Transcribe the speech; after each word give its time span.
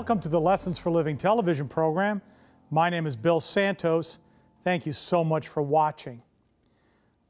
Welcome 0.00 0.20
to 0.20 0.30
the 0.30 0.40
Lessons 0.40 0.78
for 0.78 0.90
Living 0.90 1.18
television 1.18 1.68
program. 1.68 2.22
My 2.70 2.88
name 2.88 3.06
is 3.06 3.16
Bill 3.16 3.38
Santos. 3.38 4.18
Thank 4.64 4.86
you 4.86 4.94
so 4.94 5.22
much 5.22 5.46
for 5.46 5.62
watching. 5.62 6.22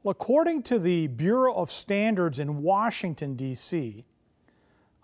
Well, 0.03 0.13
according 0.13 0.63
to 0.63 0.79
the 0.79 1.07
Bureau 1.07 1.53
of 1.53 1.69
Standards 1.69 2.39
in 2.39 2.61
Washington, 2.61 3.35
D.C., 3.35 4.05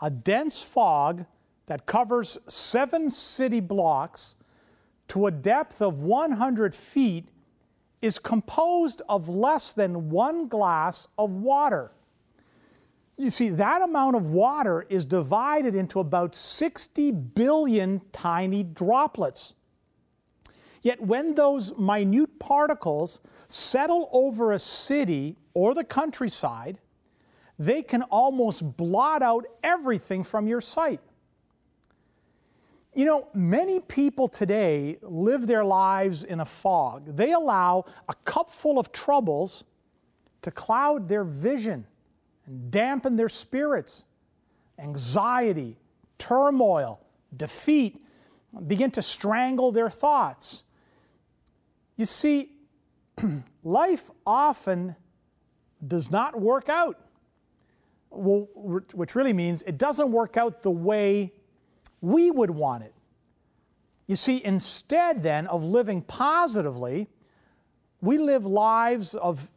a 0.02 0.10
dense 0.10 0.62
fog 0.62 1.26
that 1.66 1.86
covers 1.86 2.38
seven 2.48 3.12
city 3.12 3.60
blocks 3.60 4.36
to 5.10 5.28
a 5.28 5.32
depth 5.32 5.82
of 5.82 6.00
100 6.00 6.74
feet 6.74 7.28
is 8.02 8.18
composed 8.18 9.02
of 9.10 9.28
less 9.28 9.74
than 9.74 10.10
one 10.10 10.48
glass 10.48 11.10
of 11.18 11.34
water. 11.34 11.92
You 13.18 13.32
see, 13.32 13.50
that 13.50 13.82
amount 13.82 14.16
of 14.16 14.30
water 14.30 14.86
is 14.90 15.04
divided 15.04 15.74
into 15.74 16.00
about 16.00 16.36
60 16.36 17.12
billion 17.12 18.02
tiny 18.12 18.64
droplets. 18.64 19.56
Yet, 20.84 21.02
when 21.02 21.34
those 21.34 21.76
minute 21.78 22.38
particles 22.38 23.20
settle 23.50 24.08
over 24.12 24.52
a 24.52 24.60
city 24.60 25.36
or 25.56 25.74
the 25.74 25.84
countryside, 25.84 26.78
they 27.58 27.82
can 27.82 28.04
almost 28.04 28.78
blot 28.78 29.24
out 29.24 29.46
everything 29.64 30.24
from 30.24 30.48
your 30.48 30.62
sight. 30.62 31.02
You 32.94 33.06
know, 33.06 33.28
many 33.34 33.80
people 33.80 34.28
today 34.28 35.00
live 35.02 35.48
their 35.48 35.66
lives 35.66 36.24
in 36.24 36.40
a 36.40 36.46
fog. 36.46 37.16
They 37.16 37.32
allow 37.32 37.86
a 38.08 38.14
cupful 38.26 38.78
of 38.78 38.92
troubles 38.92 39.64
to 40.44 40.52
cloud 40.52 41.08
their 41.08 41.24
vision 41.24 41.88
and 42.48 42.72
dampen 42.72 43.16
their 43.18 43.30
spirits. 43.30 44.06
Anxiety, 44.80 45.78
turmoil, 46.18 47.00
defeat 47.36 48.02
begin 48.66 48.92
to 48.92 49.02
strangle 49.02 49.72
their 49.72 49.90
thoughts. 49.90 50.64
You 51.96 52.06
see, 52.06 52.52
life 53.64 54.10
often 54.26 54.96
does 55.86 56.12
not 56.12 56.40
work 56.40 56.70
out. 56.70 57.00
Which 58.10 59.16
really 59.16 59.34
means 59.34 59.64
it 59.64 59.78
doesn't 59.78 60.12
work 60.12 60.38
out 60.38 60.64
the 60.64 60.72
way 60.72 61.34
we 62.02 62.32
would 62.32 62.50
want 62.50 62.84
it. 62.84 62.94
You 64.08 64.16
see, 64.16 64.44
instead 64.44 65.22
then 65.22 65.46
of 65.48 65.66
living 65.66 66.02
positively, 66.02 67.10
we 68.00 68.18
live 68.18 68.46
lives 68.46 69.14
of 69.14 69.52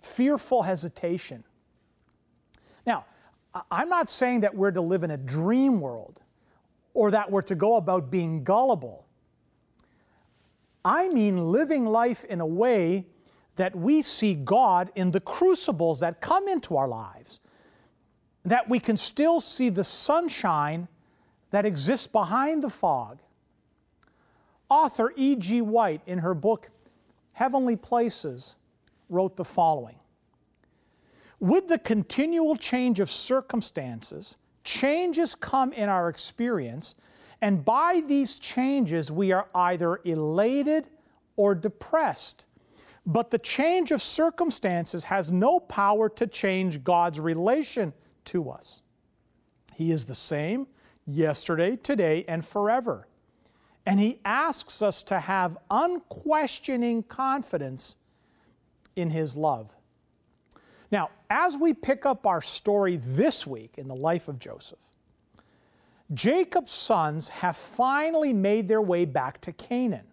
fearful 0.00 0.62
hesitation. 0.62 1.44
Now, 2.86 3.04
I'm 3.70 3.88
not 3.88 4.08
saying 4.08 4.40
that 4.40 4.54
we're 4.54 4.70
to 4.70 4.80
live 4.80 5.02
in 5.02 5.10
a 5.10 5.16
dream 5.16 5.80
world 5.80 6.20
or 6.94 7.10
that 7.10 7.30
we're 7.30 7.42
to 7.42 7.54
go 7.54 7.76
about 7.76 8.10
being 8.10 8.44
gullible. 8.44 9.06
I 10.84 11.08
mean 11.08 11.52
living 11.52 11.86
life 11.86 12.24
in 12.24 12.40
a 12.40 12.46
way 12.46 13.06
that 13.56 13.76
we 13.76 14.02
see 14.02 14.34
God 14.34 14.90
in 14.94 15.10
the 15.10 15.20
crucibles 15.20 16.00
that 16.00 16.20
come 16.20 16.48
into 16.48 16.76
our 16.76 16.88
lives, 16.88 17.40
that 18.44 18.68
we 18.68 18.78
can 18.78 18.96
still 18.96 19.40
see 19.40 19.68
the 19.68 19.84
sunshine 19.84 20.88
that 21.50 21.66
exists 21.66 22.06
behind 22.06 22.62
the 22.62 22.70
fog. 22.70 23.20
Author 24.68 25.12
E.G. 25.16 25.60
White, 25.60 26.00
in 26.06 26.20
her 26.20 26.32
book 26.32 26.70
Heavenly 27.34 27.76
Places, 27.76 28.56
wrote 29.10 29.36
the 29.36 29.44
following 29.44 29.96
With 31.42 31.66
the 31.66 31.78
continual 31.78 32.54
change 32.54 33.00
of 33.00 33.10
circumstances, 33.10 34.36
changes 34.62 35.34
come 35.34 35.72
in 35.72 35.88
our 35.88 36.08
experience 36.08 36.94
and 37.40 37.64
by 37.64 38.00
these 38.06 38.38
changes, 38.38 39.10
we 39.10 39.32
are 39.32 39.48
either 39.52 39.98
elated 40.04 40.88
or 41.34 41.56
depressed. 41.56 42.44
But 43.04 43.32
the 43.32 43.40
change 43.40 43.90
of 43.90 44.00
circumstances 44.00 45.02
has 45.02 45.32
no 45.32 45.58
power 45.58 46.08
to 46.10 46.28
change 46.28 46.84
God's 46.84 47.18
relation 47.18 47.92
to 48.26 48.48
us. 48.48 48.80
He 49.74 49.90
is 49.90 50.06
the 50.06 50.14
same 50.14 50.68
yesterday, 51.04 51.74
today, 51.74 52.24
and 52.28 52.46
forever. 52.46 53.08
And 53.84 53.98
He 53.98 54.20
asks 54.24 54.80
us 54.80 55.02
to 55.02 55.18
have 55.18 55.58
unquestioning 55.72 57.02
confidence 57.02 57.96
in 58.94 59.10
His 59.10 59.34
love. 59.34 59.74
Now, 60.92 61.08
as 61.30 61.56
we 61.56 61.72
pick 61.72 62.04
up 62.04 62.26
our 62.26 62.42
story 62.42 62.96
this 62.96 63.46
week 63.46 63.78
in 63.78 63.88
the 63.88 63.94
life 63.94 64.28
of 64.28 64.38
Joseph, 64.38 64.78
Jacob's 66.12 66.70
sons 66.70 67.30
have 67.30 67.56
finally 67.56 68.34
made 68.34 68.68
their 68.68 68.82
way 68.82 69.06
back 69.06 69.40
to 69.40 69.52
Canaan. 69.52 70.04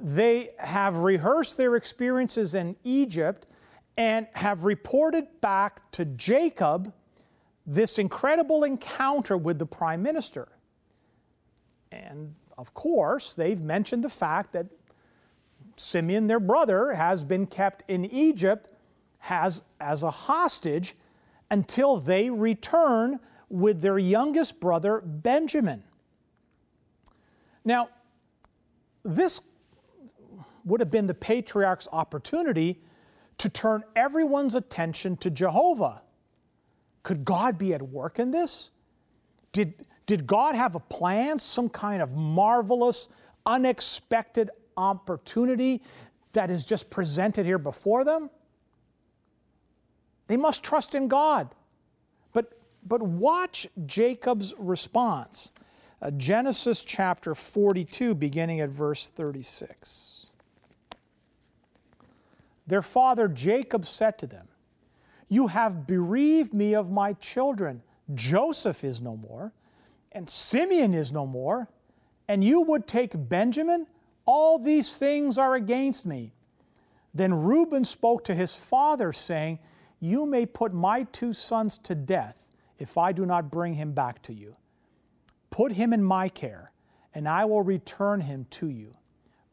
They 0.00 0.50
have 0.58 0.96
rehearsed 0.96 1.56
their 1.56 1.76
experiences 1.76 2.56
in 2.56 2.74
Egypt 2.82 3.46
and 3.96 4.26
have 4.32 4.64
reported 4.64 5.40
back 5.40 5.88
to 5.92 6.04
Jacob 6.04 6.92
this 7.64 7.96
incredible 7.96 8.64
encounter 8.64 9.36
with 9.36 9.60
the 9.60 9.66
prime 9.66 10.02
minister. 10.02 10.48
And 11.92 12.34
of 12.58 12.74
course, 12.74 13.32
they've 13.32 13.60
mentioned 13.60 14.02
the 14.02 14.08
fact 14.08 14.52
that 14.52 14.66
Simeon, 15.76 16.26
their 16.26 16.40
brother, 16.40 16.94
has 16.94 17.22
been 17.22 17.46
kept 17.46 17.84
in 17.86 18.04
Egypt 18.04 18.68
has, 19.24 19.62
as 19.80 20.02
a 20.02 20.10
hostage 20.10 20.94
until 21.50 21.96
they 21.96 22.28
return 22.28 23.18
with 23.48 23.80
their 23.80 23.98
youngest 23.98 24.60
brother, 24.60 25.00
Benjamin. 25.00 25.82
Now, 27.64 27.88
this 29.02 29.40
would 30.66 30.80
have 30.80 30.90
been 30.90 31.06
the 31.06 31.14
patriarch's 31.14 31.88
opportunity 31.90 32.82
to 33.38 33.48
turn 33.48 33.82
everyone's 33.96 34.54
attention 34.54 35.16
to 35.18 35.30
Jehovah. 35.30 36.02
Could 37.02 37.24
God 37.24 37.56
be 37.56 37.72
at 37.72 37.80
work 37.80 38.18
in 38.18 38.30
this? 38.30 38.70
Did, 39.52 39.86
did 40.04 40.26
God 40.26 40.54
have 40.54 40.74
a 40.74 40.80
plan, 40.80 41.38
some 41.38 41.70
kind 41.70 42.02
of 42.02 42.14
marvelous, 42.14 43.08
unexpected 43.46 44.50
opportunity 44.76 45.80
that 46.34 46.50
is 46.50 46.66
just 46.66 46.90
presented 46.90 47.46
here 47.46 47.58
before 47.58 48.04
them? 48.04 48.28
They 50.26 50.36
must 50.36 50.62
trust 50.62 50.94
in 50.94 51.08
God. 51.08 51.54
But 52.32 52.52
but 52.86 53.02
watch 53.02 53.68
Jacob's 53.86 54.54
response. 54.58 55.50
Uh, 56.02 56.10
Genesis 56.10 56.84
chapter 56.84 57.34
42, 57.34 58.14
beginning 58.14 58.60
at 58.60 58.68
verse 58.68 59.06
36. 59.06 60.26
Their 62.66 62.82
father 62.82 63.28
Jacob 63.28 63.86
said 63.86 64.18
to 64.18 64.26
them, 64.26 64.48
You 65.28 65.48
have 65.48 65.86
bereaved 65.86 66.52
me 66.52 66.74
of 66.74 66.90
my 66.90 67.14
children. 67.14 67.82
Joseph 68.12 68.84
is 68.84 69.00
no 69.00 69.16
more, 69.16 69.52
and 70.12 70.28
Simeon 70.28 70.92
is 70.92 71.10
no 71.10 71.26
more, 71.26 71.68
and 72.28 72.44
you 72.44 72.60
would 72.60 72.86
take 72.86 73.12
Benjamin? 73.14 73.86
All 74.26 74.58
these 74.58 74.96
things 74.96 75.38
are 75.38 75.54
against 75.54 76.04
me. 76.04 76.32
Then 77.14 77.32
Reuben 77.32 77.84
spoke 77.84 78.24
to 78.24 78.34
his 78.34 78.56
father, 78.56 79.12
saying, 79.12 79.58
You 80.04 80.26
may 80.26 80.44
put 80.44 80.74
my 80.74 81.04
two 81.04 81.32
sons 81.32 81.78
to 81.78 81.94
death 81.94 82.50
if 82.78 82.98
I 82.98 83.10
do 83.12 83.24
not 83.24 83.50
bring 83.50 83.72
him 83.72 83.92
back 83.92 84.20
to 84.24 84.34
you. 84.34 84.56
Put 85.48 85.72
him 85.72 85.94
in 85.94 86.04
my 86.04 86.28
care, 86.28 86.72
and 87.14 87.26
I 87.26 87.46
will 87.46 87.62
return 87.62 88.20
him 88.20 88.46
to 88.50 88.68
you. 88.68 88.98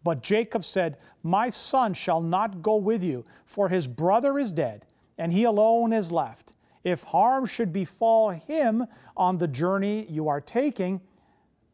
But 0.04 0.22
Jacob 0.22 0.66
said, 0.66 0.98
My 1.24 1.48
son 1.48 1.94
shall 1.94 2.20
not 2.20 2.62
go 2.62 2.76
with 2.76 3.02
you, 3.02 3.24
for 3.46 3.70
his 3.70 3.88
brother 3.88 4.38
is 4.38 4.52
dead, 4.52 4.86
and 5.18 5.32
he 5.32 5.46
alone 5.46 5.94
is 5.94 6.12
left. 6.12 6.52
If 6.84 7.04
harm 7.04 7.46
should 7.46 7.72
befall 7.72 8.32
him 8.32 8.88
on 9.16 9.38
the 9.38 9.48
journey 9.48 10.06
you 10.10 10.28
are 10.28 10.42
taking, 10.42 11.00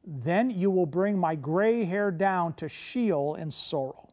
then 0.05 0.51
you 0.51 0.69
will 0.69 0.85
bring 0.85 1.17
my 1.17 1.33
gray 1.33 1.83
hair 1.83 2.11
down 2.11 2.53
to 2.53 2.69
Sheol 2.69 3.33
in 3.33 3.49
sorrow. 3.49 4.06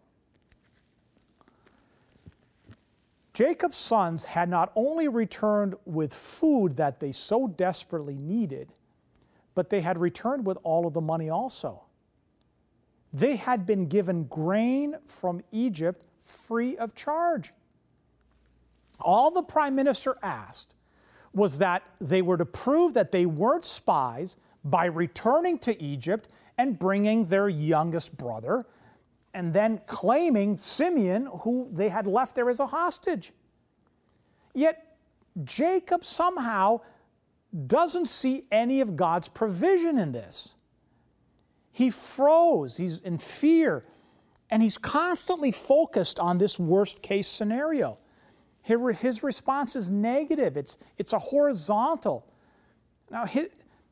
Jacob's 3.34 3.76
sons 3.76 4.24
had 4.24 4.48
not 4.48 4.70
only 4.76 5.08
returned 5.08 5.74
with 5.84 6.14
food 6.14 6.76
that 6.76 7.00
they 7.00 7.10
so 7.10 7.48
desperately 7.48 8.14
needed, 8.14 8.72
but 9.56 9.70
they 9.70 9.80
had 9.80 9.98
returned 9.98 10.46
with 10.46 10.56
all 10.62 10.86
of 10.86 10.94
the 10.94 11.00
money 11.00 11.28
also. 11.28 11.82
They 13.12 13.36
had 13.36 13.66
been 13.66 13.86
given 13.86 14.24
grain 14.24 14.96
from 15.06 15.42
Egypt 15.50 16.04
free 16.22 16.76
of 16.76 16.94
charge. 16.94 17.52
All 19.00 19.30
the 19.32 19.42
prime 19.42 19.74
minister 19.74 20.16
asked 20.22 20.74
was 21.32 21.58
that 21.58 21.82
they 22.00 22.22
were 22.22 22.36
to 22.36 22.46
prove 22.46 22.94
that 22.94 23.10
they 23.10 23.26
weren't 23.26 23.64
spies 23.64 24.36
by 24.64 24.84
returning 24.84 25.58
to 25.58 25.80
Egypt 25.82 26.28
and 26.56 26.78
bringing 26.78 27.26
their 27.26 27.48
youngest 27.48 28.16
brother, 28.16 28.64
and 29.34 29.52
then 29.52 29.80
claiming 29.86 30.56
Simeon, 30.56 31.28
who 31.40 31.68
they 31.72 31.88
had 31.88 32.06
left 32.06 32.36
there 32.36 32.48
as 32.48 32.60
a 32.60 32.66
hostage. 32.66 33.32
Yet 34.54 34.96
Jacob 35.42 36.04
somehow 36.04 36.80
doesn't 37.66 38.06
see 38.06 38.46
any 38.50 38.80
of 38.80 38.96
God's 38.96 39.28
provision 39.28 39.98
in 39.98 40.12
this. 40.12 40.54
he 41.74 41.90
froze. 41.90 42.76
He's 42.76 42.98
in 42.98 43.18
fear. 43.18 43.84
And 44.48 44.62
he's 44.62 44.78
constantly 44.78 45.50
focused 45.50 46.20
on 46.20 46.38
this 46.38 46.56
worst 46.56 47.02
case 47.02 47.26
scenario. 47.26 47.98
His 48.62 49.24
response 49.24 49.74
is 49.74 49.90
negative, 49.90 50.56
it's, 50.56 50.78
it's 50.98 51.12
a 51.12 51.18
horizontal. 51.18 52.26
Now, 53.10 53.26
his, 53.26 53.48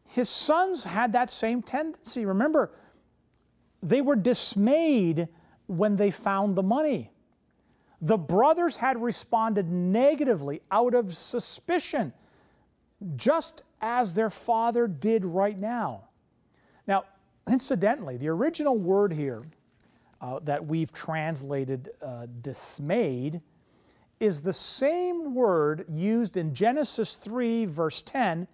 his 0.07 0.31
sons 0.31 0.85
had 0.85 1.13
that 1.13 1.29
same 1.29 1.61
tendency. 1.61 2.25
Remember, 2.25 2.71
they 3.83 4.01
were 4.01 4.17
dismayed 4.17 5.29
when 5.67 5.97
they 5.97 6.11
found 6.11 6.57
the 6.57 6.63
money. 6.63 7.11
The 8.01 8.19
brothers 8.19 8.77
had 8.77 9.01
responded 9.01 9.71
negatively 9.71 10.63
out 10.71 10.95
of 10.95 11.15
suspicion, 11.17 12.13
just 13.17 13.63
as 13.81 14.15
their 14.15 14.31
father 14.31 14.87
did 14.87 15.25
right 15.25 15.59
now. 15.59 16.05
Now, 16.87 17.05
incidentally, 17.49 18.17
the 18.17 18.29
original 18.29 18.77
word 18.77 19.13
here 19.13 19.45
uh, 20.21 20.39
that 20.45 20.67
we've 20.67 20.93
translated 20.93 21.91
uh, 22.01 22.27
dismayed 22.41 23.41
is 24.21 24.43
the 24.43 24.53
same 24.53 25.35
word 25.35 25.85
used 25.89 26.37
in 26.37 26.55
Genesis 26.55 27.17
3, 27.17 27.65
verse 27.65 28.03
10, 28.03 28.47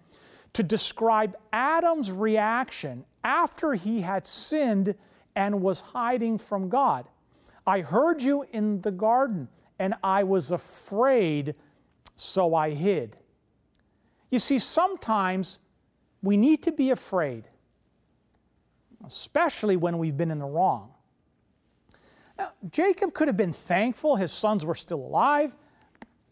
to 0.53 0.63
describe 0.63 1.35
Adam's 1.53 2.11
reaction 2.11 3.05
after 3.23 3.73
he 3.75 4.01
had 4.01 4.25
sinned 4.25 4.95
and 5.35 5.61
was 5.61 5.81
hiding 5.81 6.37
from 6.37 6.69
God. 6.69 7.07
I 7.65 7.81
heard 7.81 8.21
you 8.21 8.45
in 8.51 8.81
the 8.81 8.91
garden, 8.91 9.47
and 9.77 9.93
I 10.03 10.23
was 10.23 10.51
afraid, 10.51 11.55
so 12.15 12.55
I 12.55 12.71
hid. 12.71 13.17
You 14.31 14.39
see, 14.39 14.59
sometimes 14.59 15.59
we 16.21 16.37
need 16.37 16.63
to 16.63 16.71
be 16.71 16.91
afraid, 16.91 17.45
especially 19.05 19.77
when 19.77 19.97
we've 19.97 20.17
been 20.17 20.31
in 20.31 20.39
the 20.39 20.45
wrong. 20.45 20.93
Now, 22.37 22.51
Jacob 22.71 23.13
could 23.13 23.27
have 23.27 23.37
been 23.37 23.53
thankful 23.53 24.15
his 24.15 24.31
sons 24.31 24.65
were 24.65 24.75
still 24.75 24.99
alive. 24.99 25.55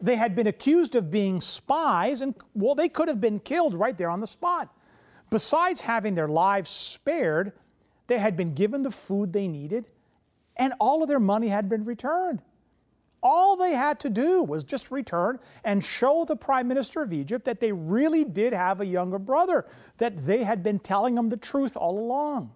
They 0.00 0.16
had 0.16 0.34
been 0.34 0.46
accused 0.46 0.94
of 0.94 1.10
being 1.10 1.40
spies, 1.40 2.20
and 2.20 2.34
well, 2.54 2.74
they 2.74 2.88
could 2.88 3.08
have 3.08 3.20
been 3.20 3.40
killed 3.40 3.74
right 3.74 3.96
there 3.96 4.10
on 4.10 4.20
the 4.20 4.26
spot. 4.26 4.72
Besides 5.30 5.82
having 5.82 6.14
their 6.14 6.28
lives 6.28 6.70
spared, 6.70 7.52
they 8.08 8.18
had 8.18 8.36
been 8.36 8.54
given 8.54 8.82
the 8.82 8.90
food 8.90 9.32
they 9.32 9.46
needed, 9.46 9.86
and 10.56 10.74
all 10.80 11.02
of 11.02 11.08
their 11.08 11.20
money 11.20 11.48
had 11.48 11.68
been 11.68 11.84
returned. 11.84 12.42
All 13.22 13.56
they 13.56 13.72
had 13.72 13.98
to 14.00 14.10
do 14.10 14.44
was 14.44 14.64
just 14.64 14.90
return 14.90 15.38
and 15.64 15.82
show 15.82 16.24
the 16.24 16.36
prime 16.36 16.68
minister 16.68 17.02
of 17.02 17.12
Egypt 17.12 17.44
that 17.46 17.60
they 17.60 17.72
really 17.72 18.24
did 18.24 18.52
have 18.52 18.80
a 18.80 18.86
younger 18.86 19.18
brother, 19.18 19.66
that 19.98 20.26
they 20.26 20.44
had 20.44 20.62
been 20.62 20.78
telling 20.78 21.16
him 21.16 21.28
the 21.28 21.36
truth 21.36 21.76
all 21.76 21.98
along. 21.98 22.52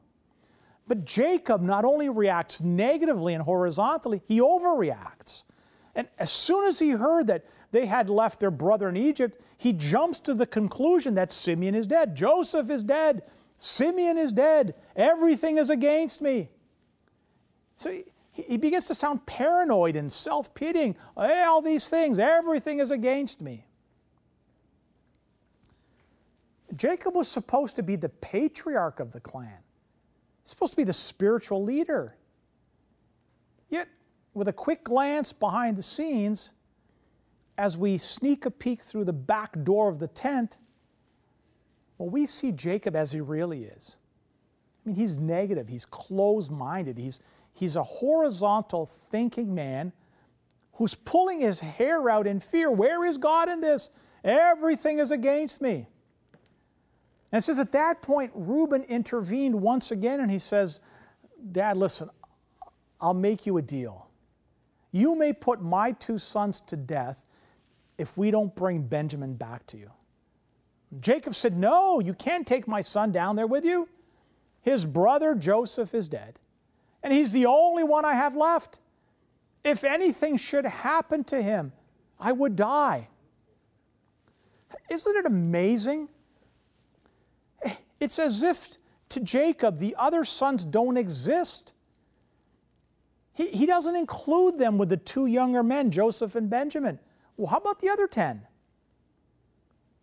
But 0.87 1.05
Jacob 1.05 1.63
not 1.63 1.85
only 1.85 2.09
reacts 2.09 2.61
negatively 2.61 3.35
and 3.35 3.45
horizontally, 3.45 4.23
he 4.27 4.41
overreacts. 4.41 5.43
And 5.95 6.09
as 6.19 6.31
soon 6.31 6.65
as 6.65 6.79
he 6.79 6.91
heard 6.91 7.27
that 7.27 7.45
they 7.71 7.87
had 7.87 8.09
left 8.09 8.41
their 8.41 8.51
brother 8.51 8.89
in 8.89 8.97
Egypt, 8.97 9.41
he 9.57 9.73
jumps 9.73 10.21
to 10.21 10.35
the 10.35 10.47
conclusion 10.47 11.15
that 11.15 11.33
Simeon 11.33 11.75
is 11.75 11.87
dead. 11.87 12.15
Joseph 12.15 12.71
is 12.71 12.85
dead. 12.85 13.23
Simeon 13.63 14.19
is 14.19 14.33
dead. 14.33 14.75
Everything 14.97 15.57
is 15.57 15.71
against 15.71 16.21
me. 16.21 16.49
So 17.77 17.97
he 18.33 18.57
begins 18.57 18.89
to 18.89 18.95
sound 18.97 19.25
paranoid 19.25 19.95
and 19.95 20.13
self 20.13 20.53
pitying. 20.53 20.97
Hey, 21.17 21.45
all 21.45 21.63
these 21.63 21.89
things, 21.89 22.19
everything 22.19 22.81
is 22.81 22.91
against 22.91 23.41
me. 23.41 23.65
Jacob 26.75 27.15
was 27.15 27.29
supposed 27.29 27.77
to 27.77 27.85
be 27.85 27.95
the 27.95 28.09
patriarch 28.09 28.99
of 28.99 29.13
the 29.13 29.21
clan, 29.21 29.59
He's 30.43 30.51
supposed 30.51 30.73
to 30.73 30.77
be 30.79 30.83
the 30.83 30.93
spiritual 30.93 31.63
leader. 31.63 32.17
Yet, 33.71 33.87
with 34.35 34.49
a 34.49 34.53
quick 34.53 34.83
glance 34.83 35.33
behind 35.33 35.77
the 35.77 35.83
scenes, 35.83 36.51
as 37.57 37.79
we 37.79 37.97
sneak 37.97 38.45
a 38.45 38.51
peek 38.51 38.83
through 38.83 39.05
the 39.05 39.13
back 39.13 39.63
door 39.63 39.89
of 39.89 40.01
the 40.01 40.09
tent, 40.09 40.59
well, 42.03 42.11
we 42.11 42.27
see 42.27 42.51
Jacob 42.51 42.97
as 42.97 43.13
he 43.13 43.21
really 43.21 43.63
is. 43.63 43.97
I 44.85 44.89
mean, 44.89 44.97
he's 44.97 45.17
negative, 45.17 45.69
he's 45.69 45.85
closed 45.85 46.51
minded, 46.51 46.99
he's, 46.99 47.21
he's 47.53 47.77
a 47.77 47.85
horizontal 47.85 48.87
thinking 48.87 49.55
man 49.55 49.93
who's 50.73 50.97
pulling 50.97 51.43
his 51.43 51.61
hair 51.61 52.11
out 52.11 52.27
in 52.27 52.41
fear. 52.41 52.73
Where 52.73 53.05
is 53.05 53.19
God 53.19 53.49
in 53.49 53.61
this? 53.61 53.89
Everything 54.25 54.99
is 54.99 55.13
against 55.13 55.61
me. 55.61 55.87
And 57.31 57.39
it 57.39 57.43
says 57.43 57.61
at 57.61 57.71
that 57.71 58.03
point, 58.03 58.33
Reuben 58.35 58.83
intervened 58.83 59.63
once 59.63 59.93
again 59.93 60.19
and 60.19 60.29
he 60.29 60.41
says, 60.41 60.81
Dad, 61.53 61.77
listen, 61.77 62.11
I'll 63.01 63.15
make 63.15 63.47
you 63.47 63.59
a 63.59 63.63
deal. 63.63 64.09
You 64.91 65.15
may 65.15 65.33
put 65.33 65.63
my 65.63 65.93
two 65.93 66.19
sons 66.19 66.63
to 66.63 66.77
death 66.77 67.25
if 67.97 68.19
we 68.19 68.33
don't 68.33 68.57
bring 68.57 68.83
Benjamin 68.83 69.35
back 69.35 69.69
to 69.69 69.77
you. 69.77 69.93
Jacob 71.01 71.35
said, 71.35 71.57
No, 71.57 72.01
you 72.01 72.15
can't 72.15 72.47
take 72.47 72.69
my 72.69 72.81
son 72.81 73.13
down 73.13 73.37
there 73.37 73.47
with 73.47 73.65
you. 73.65 73.89
His 74.61 74.87
brother 74.87 75.35
Joseph 75.35 75.95
is 75.95 76.09
dead, 76.09 76.39
and 77.03 77.13
he's 77.13 77.33
the 77.33 77.47
only 77.47 77.83
one 77.83 78.05
I 78.05 78.15
have 78.15 78.37
left. 78.37 78.79
If 79.65 79.85
anything 79.85 80.37
should 80.37 80.65
happen 80.65 81.25
to 81.25 81.43
him, 81.43 81.73
I 82.19 82.33
would 82.33 82.57
die. 82.57 83.09
Isn't 84.91 85.17
it 85.17 85.27
amazing? 85.27 86.09
It's 88.01 88.19
as 88.19 88.43
if 88.43 88.77
to 89.11 89.21
Jacob 89.21 89.79
the 89.79 89.95
other 89.97 90.25
sons 90.25 90.65
don't 90.65 90.97
exist. 90.97 91.73
He, 93.33 93.49
he 93.49 93.67
doesn't 93.67 93.95
include 93.95 94.59
them 94.59 94.77
with 94.77 94.89
the 94.89 94.97
two 94.97 95.27
younger 95.27 95.63
men, 95.63 95.91
Joseph 95.91 96.35
and 96.35 96.51
Benjamin. 96.51 96.99
Well, 97.37 97.47
how 97.47 97.59
about 97.59 97.79
the 97.79 97.89
other 97.89 98.07
10? 98.07 98.43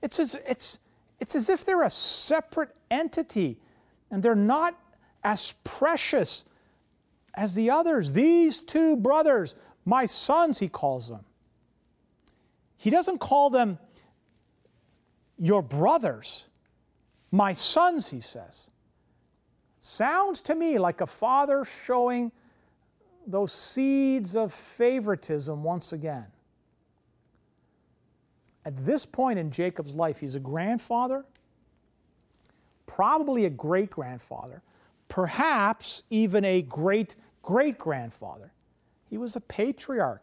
It's 0.01 0.19
as, 0.19 0.35
it's, 0.47 0.79
it's 1.19 1.35
as 1.35 1.49
if 1.49 1.65
they're 1.65 1.83
a 1.83 1.89
separate 1.89 2.75
entity 2.89 3.57
and 4.09 4.23
they're 4.23 4.35
not 4.35 4.77
as 5.23 5.53
precious 5.63 6.45
as 7.33 7.53
the 7.53 7.69
others. 7.69 8.13
These 8.13 8.61
two 8.61 8.95
brothers, 8.95 9.55
my 9.85 10.05
sons, 10.05 10.59
he 10.59 10.67
calls 10.67 11.09
them. 11.09 11.25
He 12.77 12.89
doesn't 12.89 13.19
call 13.19 13.49
them 13.49 13.77
your 15.37 15.61
brothers, 15.61 16.47
my 17.31 17.53
sons, 17.53 18.09
he 18.09 18.19
says. 18.19 18.69
Sounds 19.79 20.41
to 20.43 20.55
me 20.55 20.77
like 20.77 21.01
a 21.01 21.07
father 21.07 21.63
showing 21.63 22.31
those 23.25 23.51
seeds 23.51 24.35
of 24.35 24.53
favoritism 24.53 25.63
once 25.63 25.93
again. 25.93 26.25
At 28.69 28.85
this 28.85 29.03
point 29.03 29.39
in 29.39 29.49
Jacob's 29.49 29.95
life, 29.95 30.19
he's 30.19 30.35
a 30.35 30.39
grandfather, 30.39 31.25
probably 32.85 33.45
a 33.45 33.49
great 33.49 33.89
grandfather, 33.89 34.61
perhaps 35.07 36.03
even 36.11 36.45
a 36.45 36.61
great 36.61 37.15
great 37.41 37.79
grandfather. 37.79 38.51
He 39.09 39.17
was 39.17 39.35
a 39.35 39.41
patriarch. 39.41 40.21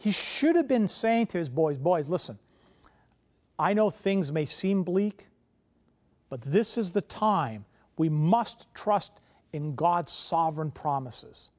He 0.00 0.10
should 0.10 0.56
have 0.56 0.66
been 0.66 0.88
saying 0.88 1.28
to 1.28 1.38
his 1.38 1.48
boys, 1.48 1.78
Boys, 1.78 2.08
listen, 2.08 2.40
I 3.56 3.72
know 3.72 3.88
things 3.88 4.32
may 4.32 4.44
seem 4.44 4.82
bleak, 4.82 5.28
but 6.28 6.42
this 6.42 6.76
is 6.76 6.90
the 6.90 7.00
time 7.00 7.64
we 7.96 8.08
must 8.08 8.66
trust 8.74 9.20
in 9.52 9.76
God's 9.76 10.10
sovereign 10.10 10.72
promises. 10.72 11.50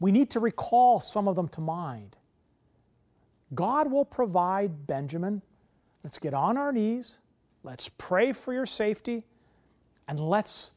We 0.00 0.10
need 0.10 0.30
to 0.30 0.40
recall 0.40 0.98
some 0.98 1.28
of 1.28 1.36
them 1.36 1.46
to 1.50 1.60
mind. 1.60 2.16
God 3.54 3.90
will 3.90 4.04
provide 4.04 4.86
Benjamin. 4.86 5.42
Let's 6.04 6.18
get 6.18 6.34
on 6.34 6.56
our 6.56 6.72
knees. 6.72 7.18
Let's 7.62 7.88
pray 7.88 8.32
for 8.32 8.52
your 8.52 8.66
safety. 8.66 9.24
And 10.08 10.20
let's 10.20 10.72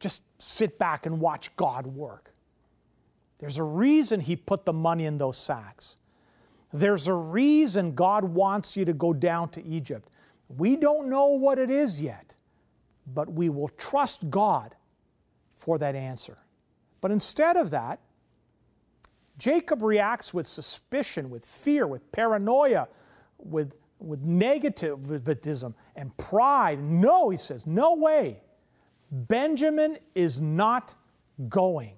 just 0.00 0.22
sit 0.38 0.78
back 0.78 1.06
and 1.06 1.20
watch 1.20 1.54
God 1.56 1.86
work. 1.86 2.32
There's 3.38 3.58
a 3.58 3.62
reason 3.62 4.20
He 4.20 4.36
put 4.36 4.64
the 4.64 4.72
money 4.72 5.04
in 5.04 5.18
those 5.18 5.36
sacks. 5.36 5.96
There's 6.72 7.06
a 7.06 7.14
reason 7.14 7.94
God 7.94 8.24
wants 8.24 8.76
you 8.76 8.84
to 8.84 8.92
go 8.92 9.12
down 9.12 9.50
to 9.50 9.64
Egypt. 9.64 10.08
We 10.48 10.76
don't 10.76 11.08
know 11.08 11.26
what 11.26 11.58
it 11.58 11.70
is 11.70 12.00
yet, 12.00 12.34
but 13.06 13.32
we 13.32 13.48
will 13.48 13.68
trust 13.68 14.30
God 14.30 14.74
for 15.56 15.78
that 15.78 15.94
answer. 15.94 16.38
But 17.00 17.10
instead 17.10 17.56
of 17.56 17.70
that, 17.70 18.00
Jacob 19.38 19.82
reacts 19.82 20.34
with 20.34 20.46
suspicion, 20.46 21.30
with 21.30 21.44
fear, 21.44 21.86
with 21.86 22.10
paranoia, 22.12 22.88
with, 23.38 23.72
with 23.98 24.24
negativism 24.24 25.74
and 25.96 26.16
pride. 26.16 26.80
No, 26.82 27.30
he 27.30 27.36
says, 27.36 27.66
no 27.66 27.94
way. 27.94 28.42
Benjamin 29.10 29.98
is 30.14 30.40
not 30.40 30.94
going. 31.48 31.94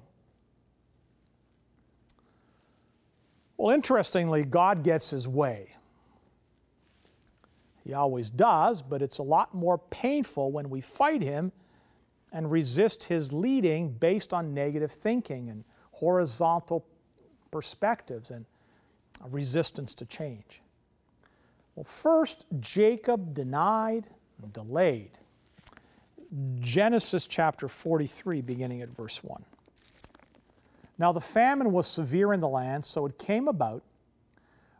Well, 3.56 3.74
interestingly, 3.74 4.44
God 4.44 4.82
gets 4.82 5.10
his 5.10 5.28
way. 5.28 5.74
He 7.84 7.92
always 7.92 8.30
does, 8.30 8.82
but 8.82 9.02
it's 9.02 9.18
a 9.18 9.22
lot 9.22 9.54
more 9.54 9.78
painful 9.78 10.50
when 10.50 10.70
we 10.70 10.80
fight 10.80 11.22
him 11.22 11.52
and 12.32 12.50
resist 12.50 13.04
his 13.04 13.32
leading 13.32 13.90
based 13.90 14.32
on 14.32 14.54
negative 14.54 14.90
thinking 14.90 15.50
and 15.50 15.64
horizontal 15.92 16.86
perspectives 17.54 18.32
and 18.32 18.46
resistance 19.30 19.94
to 19.94 20.04
change. 20.04 20.60
Well, 21.76 21.84
first, 21.84 22.46
Jacob 22.58 23.32
denied 23.32 24.08
and 24.42 24.52
delayed. 24.52 25.12
Genesis 26.58 27.28
chapter 27.28 27.68
43, 27.68 28.40
beginning 28.40 28.82
at 28.82 28.88
verse 28.88 29.22
1. 29.22 29.44
Now 30.98 31.12
the 31.12 31.20
famine 31.20 31.70
was 31.70 31.86
severe 31.86 32.32
in 32.32 32.40
the 32.40 32.48
land, 32.48 32.84
so 32.84 33.06
it 33.06 33.18
came 33.18 33.46
about 33.46 33.84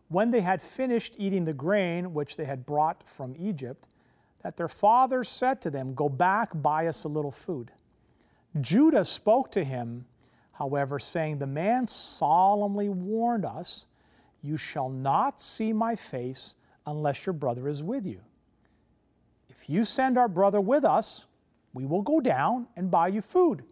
when 0.08 0.32
they 0.32 0.40
had 0.40 0.60
finished 0.60 1.14
eating 1.16 1.44
the 1.44 1.52
grain 1.52 2.12
which 2.12 2.36
they 2.36 2.44
had 2.44 2.66
brought 2.66 3.08
from 3.08 3.36
Egypt, 3.38 3.86
that 4.42 4.56
their 4.56 4.66
father 4.66 5.22
said 5.22 5.62
to 5.62 5.70
them, 5.70 5.94
Go 5.94 6.08
back, 6.08 6.50
buy 6.52 6.88
us 6.88 7.04
a 7.04 7.08
little 7.08 7.30
food. 7.30 7.70
Judah 8.60 9.04
spoke 9.04 9.52
to 9.52 9.62
him, 9.62 10.06
however, 10.54 10.98
saying, 10.98 11.38
The 11.38 11.46
man 11.46 11.86
solemnly 11.86 12.88
warned 12.88 13.44
us, 13.44 13.86
You 14.42 14.56
shall 14.56 14.88
not 14.88 15.40
see 15.40 15.72
my 15.72 15.96
face 15.96 16.54
unless 16.86 17.26
your 17.26 17.32
brother 17.32 17.68
is 17.68 17.82
with 17.82 18.06
you. 18.06 18.20
If 19.48 19.68
you 19.68 19.84
send 19.84 20.18
our 20.18 20.28
brother 20.28 20.60
with 20.60 20.84
us, 20.84 21.26
we 21.72 21.84
will 21.84 22.02
go 22.02 22.20
down 22.20 22.68
and 22.76 22.90
buy 22.90 23.08
you 23.08 23.20
food. 23.20 23.64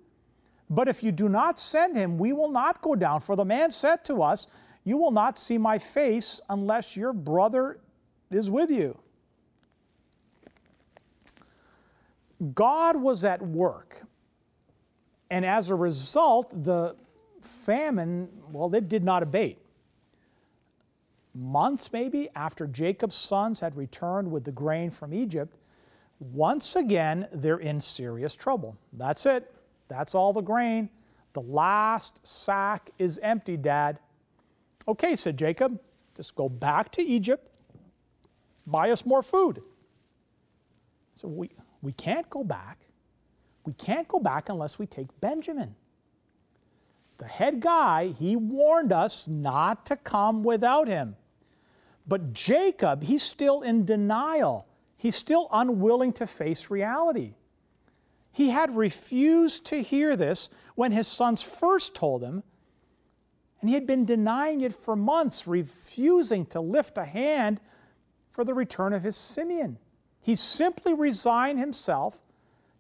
But 0.69 0.89
if 0.89 1.03
you 1.03 1.13
do 1.13 1.29
not 1.29 1.59
send 1.59 1.97
him, 1.97 2.19
we 2.19 2.33
will 2.33 2.51
not 2.51 2.81
go 2.81 2.95
down. 2.95 3.21
For 3.21 3.37
the 3.37 3.45
man 3.45 3.71
said 3.71 4.05
to 4.07 4.23
us, 4.23 4.47
You 4.85 4.97
will 4.97 5.11
not 5.11 5.39
see 5.39 5.59
my 5.59 5.79
face 5.79 6.41
unless 6.49 6.97
your 6.97 7.13
brother 7.13 7.79
is 8.31 8.51
with 8.51 8.71
you. 8.71 8.99
God 12.55 12.97
was 12.97 13.25
at 13.25 13.43
work. 13.43 14.03
And 15.33 15.47
as 15.47 15.71
a 15.71 15.75
result, 15.75 16.63
the 16.63 16.95
famine, 17.41 18.29
well, 18.51 18.73
it 18.75 18.91
did 18.91 19.03
not 19.03 19.23
abate. 19.23 19.57
Months 21.35 21.91
maybe 21.91 22.29
after 22.37 22.67
Jacob's 22.67 23.17
sons 23.17 23.61
had 23.61 23.75
returned 23.75 24.31
with 24.31 24.45
the 24.45 24.53
grain 24.53 24.91
from 24.91 25.15
Egypt, 25.15 25.57
once 26.21 26.77
again, 26.77 27.29
they're 27.33 27.57
in 27.57 27.81
serious 27.81 28.35
trouble. 28.35 28.77
That's 28.93 29.25
it. 29.25 29.51
That's 29.89 30.15
all 30.15 30.35
the 30.35 30.43
grain. 30.43 30.91
The 31.33 31.41
last 31.41 32.21
sack 32.27 32.91
is 32.99 33.19
empty, 33.23 33.57
Dad. 33.57 34.01
Okay, 34.87 35.17
said 35.17 35.39
Jacob, 35.39 35.81
just 36.15 36.35
go 36.35 36.51
back 36.51 36.93
to 36.93 37.03
Egypt, 37.03 37.49
buy 38.67 38.91
us 38.91 39.07
more 39.07 39.23
food. 39.23 39.63
So 41.15 41.27
we, 41.27 41.53
we 41.81 41.93
can't 41.93 42.29
go 42.29 42.45
back. 42.45 42.81
We 43.65 43.73
can't 43.75 44.09
go 44.09 44.19
back 44.19 44.49
unless 44.49 44.79
we 44.79 44.87
take 44.87 45.09
Benjamin. 45.21 45.75
The 47.19 47.27
head 47.27 47.61
guy, 47.61 48.09
he 48.19 48.35
warned 48.35 48.93
us 48.93 49.29
not 49.29 49.87
to 49.87 49.97
come 49.97 50.43
without 50.43 50.89
him. 50.89 51.17
But 52.07 52.33
Jacob, 52.33 53.05
he's 53.05 53.23
still 53.23 53.63
in 53.63 53.85
denial. 53.85 54.67
He's 54.97 55.15
still 55.15 55.49
unwilling 55.53 56.13
to 56.15 56.27
face 56.27 56.71
reality. 56.71 57.35
He 58.33 58.51
had 58.51 58.75
refused 58.75 59.67
to 59.67 59.83
hear 59.83 60.17
this 60.17 60.49
when 60.75 60.91
his 60.91 61.07
sons 61.07 61.43
first 61.43 61.95
told 61.95 62.23
him, 62.23 62.43
and 63.61 63.69
he 63.69 63.75
had 63.75 63.87
been 63.87 64.05
denying 64.05 64.63
it 64.63 64.75
for 64.75 64.97
months, 64.97 65.47
refusing 65.47 66.47
to 66.47 66.61
lift 66.61 66.99
a 66.99 67.05
hand 67.05 67.61
for 68.31 68.45
the 68.45 68.55
return 68.55 68.93
of 68.93 69.05
his 69.05 69.17
Simeon. 69.17 69.79
He 70.21 70.35
simply 70.35 70.95
resigned 70.95 71.61
himself 71.61 72.19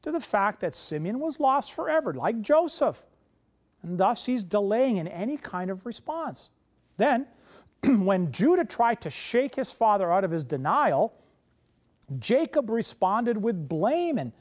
to 0.02 0.10
the 0.10 0.20
fact 0.20 0.60
that 0.60 0.74
Simeon 0.74 1.20
was 1.20 1.40
lost 1.40 1.72
forever, 1.72 2.12
like 2.12 2.40
Joseph, 2.40 3.04
and 3.82 3.98
thus 3.98 4.26
he's 4.26 4.44
delaying 4.44 4.96
in 4.96 5.08
any 5.08 5.36
kind 5.36 5.70
of 5.70 5.86
response. 5.86 6.50
Then, 6.96 7.26
when 7.84 8.32
Judah 8.32 8.64
tried 8.64 9.00
to 9.02 9.10
shake 9.10 9.54
his 9.54 9.70
father 9.70 10.12
out 10.12 10.24
of 10.24 10.30
his 10.30 10.44
denial, 10.44 11.14
Jacob 12.18 12.70
responded 12.70 13.38
with 13.42 13.68
blame 13.68 14.18
and 14.18 14.32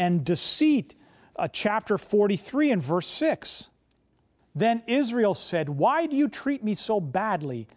and 0.00 0.24
deceit, 0.24 0.94
uh, 1.36 1.46
chapter 1.46 1.98
43 1.98 2.72
and 2.72 2.82
verse 2.82 3.06
6. 3.06 3.68
Then 4.54 4.82
Israel 4.86 5.34
said, 5.34 5.68
Why 5.68 6.06
do 6.06 6.16
you 6.16 6.26
treat 6.26 6.64
me 6.64 6.72
so 6.72 7.00
badly 7.00 7.68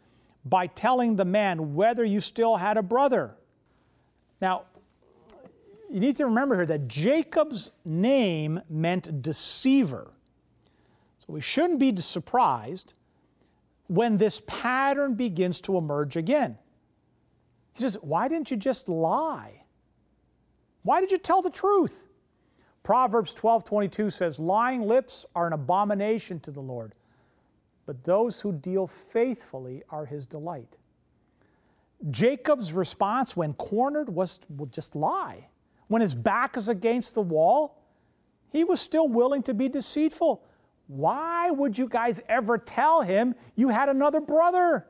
by 0.45 0.67
telling 0.67 1.17
the 1.17 1.25
man 1.25 1.75
whether 1.75 2.05
you 2.05 2.21
still 2.21 2.55
had 2.55 2.77
a 2.77 2.81
brother? 2.81 3.35
Now, 4.39 4.63
you 5.93 5.99
need 5.99 6.15
to 6.15 6.25
remember 6.25 6.55
here 6.55 6.65
that 6.65 6.87
Jacob's 6.87 7.71
name 7.85 8.61
meant 8.67 9.21
deceiver. 9.21 10.11
So 11.19 11.25
we 11.27 11.39
shouldn't 11.39 11.77
be 11.77 11.95
surprised 11.97 12.93
when 13.85 14.17
this 14.17 14.41
pattern 14.47 15.13
begins 15.13 15.61
to 15.61 15.77
emerge 15.77 16.17
again. 16.17 16.57
He 17.73 17.83
says, 17.83 17.95
Why 18.01 18.27
didn't 18.27 18.49
you 18.49 18.57
just 18.57 18.89
lie? 18.89 19.65
Why 20.81 20.99
did 20.99 21.11
you 21.11 21.19
tell 21.19 21.43
the 21.43 21.51
truth? 21.51 22.07
Proverbs 22.81 23.35
12 23.35 23.63
22 23.63 24.09
says, 24.09 24.39
Lying 24.39 24.81
lips 24.81 25.27
are 25.35 25.45
an 25.45 25.53
abomination 25.53 26.39
to 26.39 26.49
the 26.49 26.59
Lord, 26.59 26.95
but 27.85 28.03
those 28.03 28.41
who 28.41 28.51
deal 28.51 28.87
faithfully 28.87 29.83
are 29.91 30.07
his 30.07 30.25
delight. 30.25 30.77
Jacob's 32.09 32.73
response 32.73 33.37
when 33.37 33.53
cornered 33.53 34.09
was 34.09 34.39
to 34.39 34.67
just 34.71 34.95
lie. 34.95 35.49
When 35.87 36.01
his 36.01 36.15
back 36.15 36.57
is 36.57 36.69
against 36.69 37.13
the 37.13 37.21
wall, 37.21 37.81
he 38.51 38.63
was 38.63 38.79
still 38.79 39.07
willing 39.07 39.43
to 39.43 39.53
be 39.53 39.67
deceitful. 39.67 40.43
Why 40.87 41.49
would 41.49 41.77
you 41.77 41.87
guys 41.87 42.21
ever 42.27 42.57
tell 42.57 43.01
him 43.01 43.35
you 43.55 43.69
had 43.69 43.89
another 43.89 44.21
brother? 44.21 44.85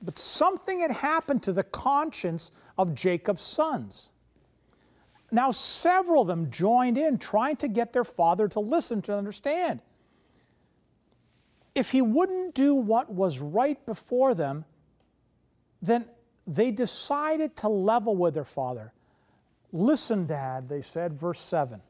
But 0.00 0.18
something 0.18 0.80
had 0.80 0.90
happened 0.90 1.42
to 1.44 1.52
the 1.52 1.64
conscience 1.64 2.50
of 2.76 2.94
Jacob's 2.94 3.42
sons. 3.42 4.12
Now, 5.30 5.50
several 5.50 6.22
of 6.22 6.28
them 6.28 6.50
joined 6.50 6.98
in 6.98 7.18
trying 7.18 7.56
to 7.56 7.68
get 7.68 7.92
their 7.92 8.04
father 8.04 8.46
to 8.48 8.60
listen, 8.60 9.02
to 9.02 9.16
understand. 9.16 9.80
If 11.74 11.90
he 11.90 12.02
wouldn't 12.02 12.54
do 12.54 12.74
what 12.74 13.10
was 13.10 13.40
right 13.40 13.84
before 13.84 14.34
them, 14.34 14.64
then 15.82 16.04
they 16.46 16.70
decided 16.70 17.56
to 17.56 17.68
level 17.68 18.16
with 18.16 18.34
their 18.34 18.44
father. 18.44 18.92
Listen, 19.72 20.26
Dad, 20.26 20.68
they 20.68 20.80
said, 20.80 21.14
verse 21.14 21.40
7. 21.40 21.80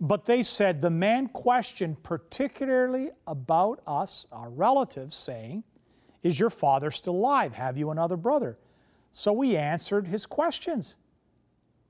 But 0.00 0.26
they 0.26 0.42
said, 0.42 0.80
The 0.80 0.90
man 0.90 1.28
questioned 1.28 2.02
particularly 2.02 3.10
about 3.26 3.80
us, 3.86 4.26
our 4.30 4.50
relatives, 4.50 5.16
saying, 5.16 5.64
is 6.22 6.38
your 6.38 6.50
father 6.50 6.90
still 6.90 7.14
alive? 7.14 7.54
Have 7.54 7.76
you 7.76 7.90
another 7.90 8.16
brother? 8.16 8.58
So 9.12 9.32
we 9.32 9.56
answered 9.56 10.08
his 10.08 10.26
questions. 10.26 10.96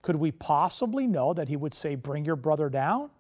Could 0.03 0.17
we 0.17 0.31
possibly 0.31 1.07
know 1.07 1.35
that 1.35 1.49
he 1.49 1.57
would 1.57 1.75
say, 1.75 1.95
Bring 1.95 2.25
your 2.25 2.37
brother 2.37 2.69
down? 2.69 3.11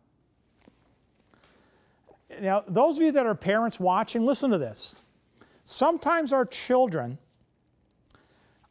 Now, 2.40 2.62
those 2.66 2.98
of 2.98 3.02
you 3.02 3.12
that 3.12 3.26
are 3.26 3.34
parents 3.34 3.80
watching, 3.80 4.24
listen 4.24 4.50
to 4.50 4.58
this. 4.58 5.02
Sometimes 5.70 6.32
our 6.32 6.46
children 6.46 7.18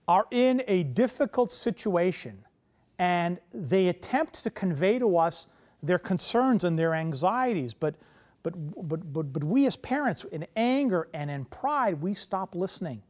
are 0.07 0.25
in 0.31 0.63
a 0.67 0.81
difficult 0.81 1.51
situation 1.51 2.43
and 2.97 3.37
they 3.53 3.87
attempt 3.87 4.41
to 4.41 4.49
convey 4.49 4.97
to 4.97 5.15
us 5.15 5.45
their 5.83 5.99
concerns 5.99 6.63
and 6.63 6.79
their 6.79 6.95
anxieties, 6.95 7.75
but 7.75 7.93
but, 8.41 8.53
but, 8.89 9.13
but, 9.13 9.31
but 9.31 9.43
we 9.43 9.67
as 9.67 9.75
parents, 9.75 10.23
in 10.23 10.47
anger 10.55 11.07
and 11.13 11.29
in 11.29 11.45
pride, 11.45 12.01
we 12.01 12.15
stop 12.15 12.55
listening. 12.55 13.03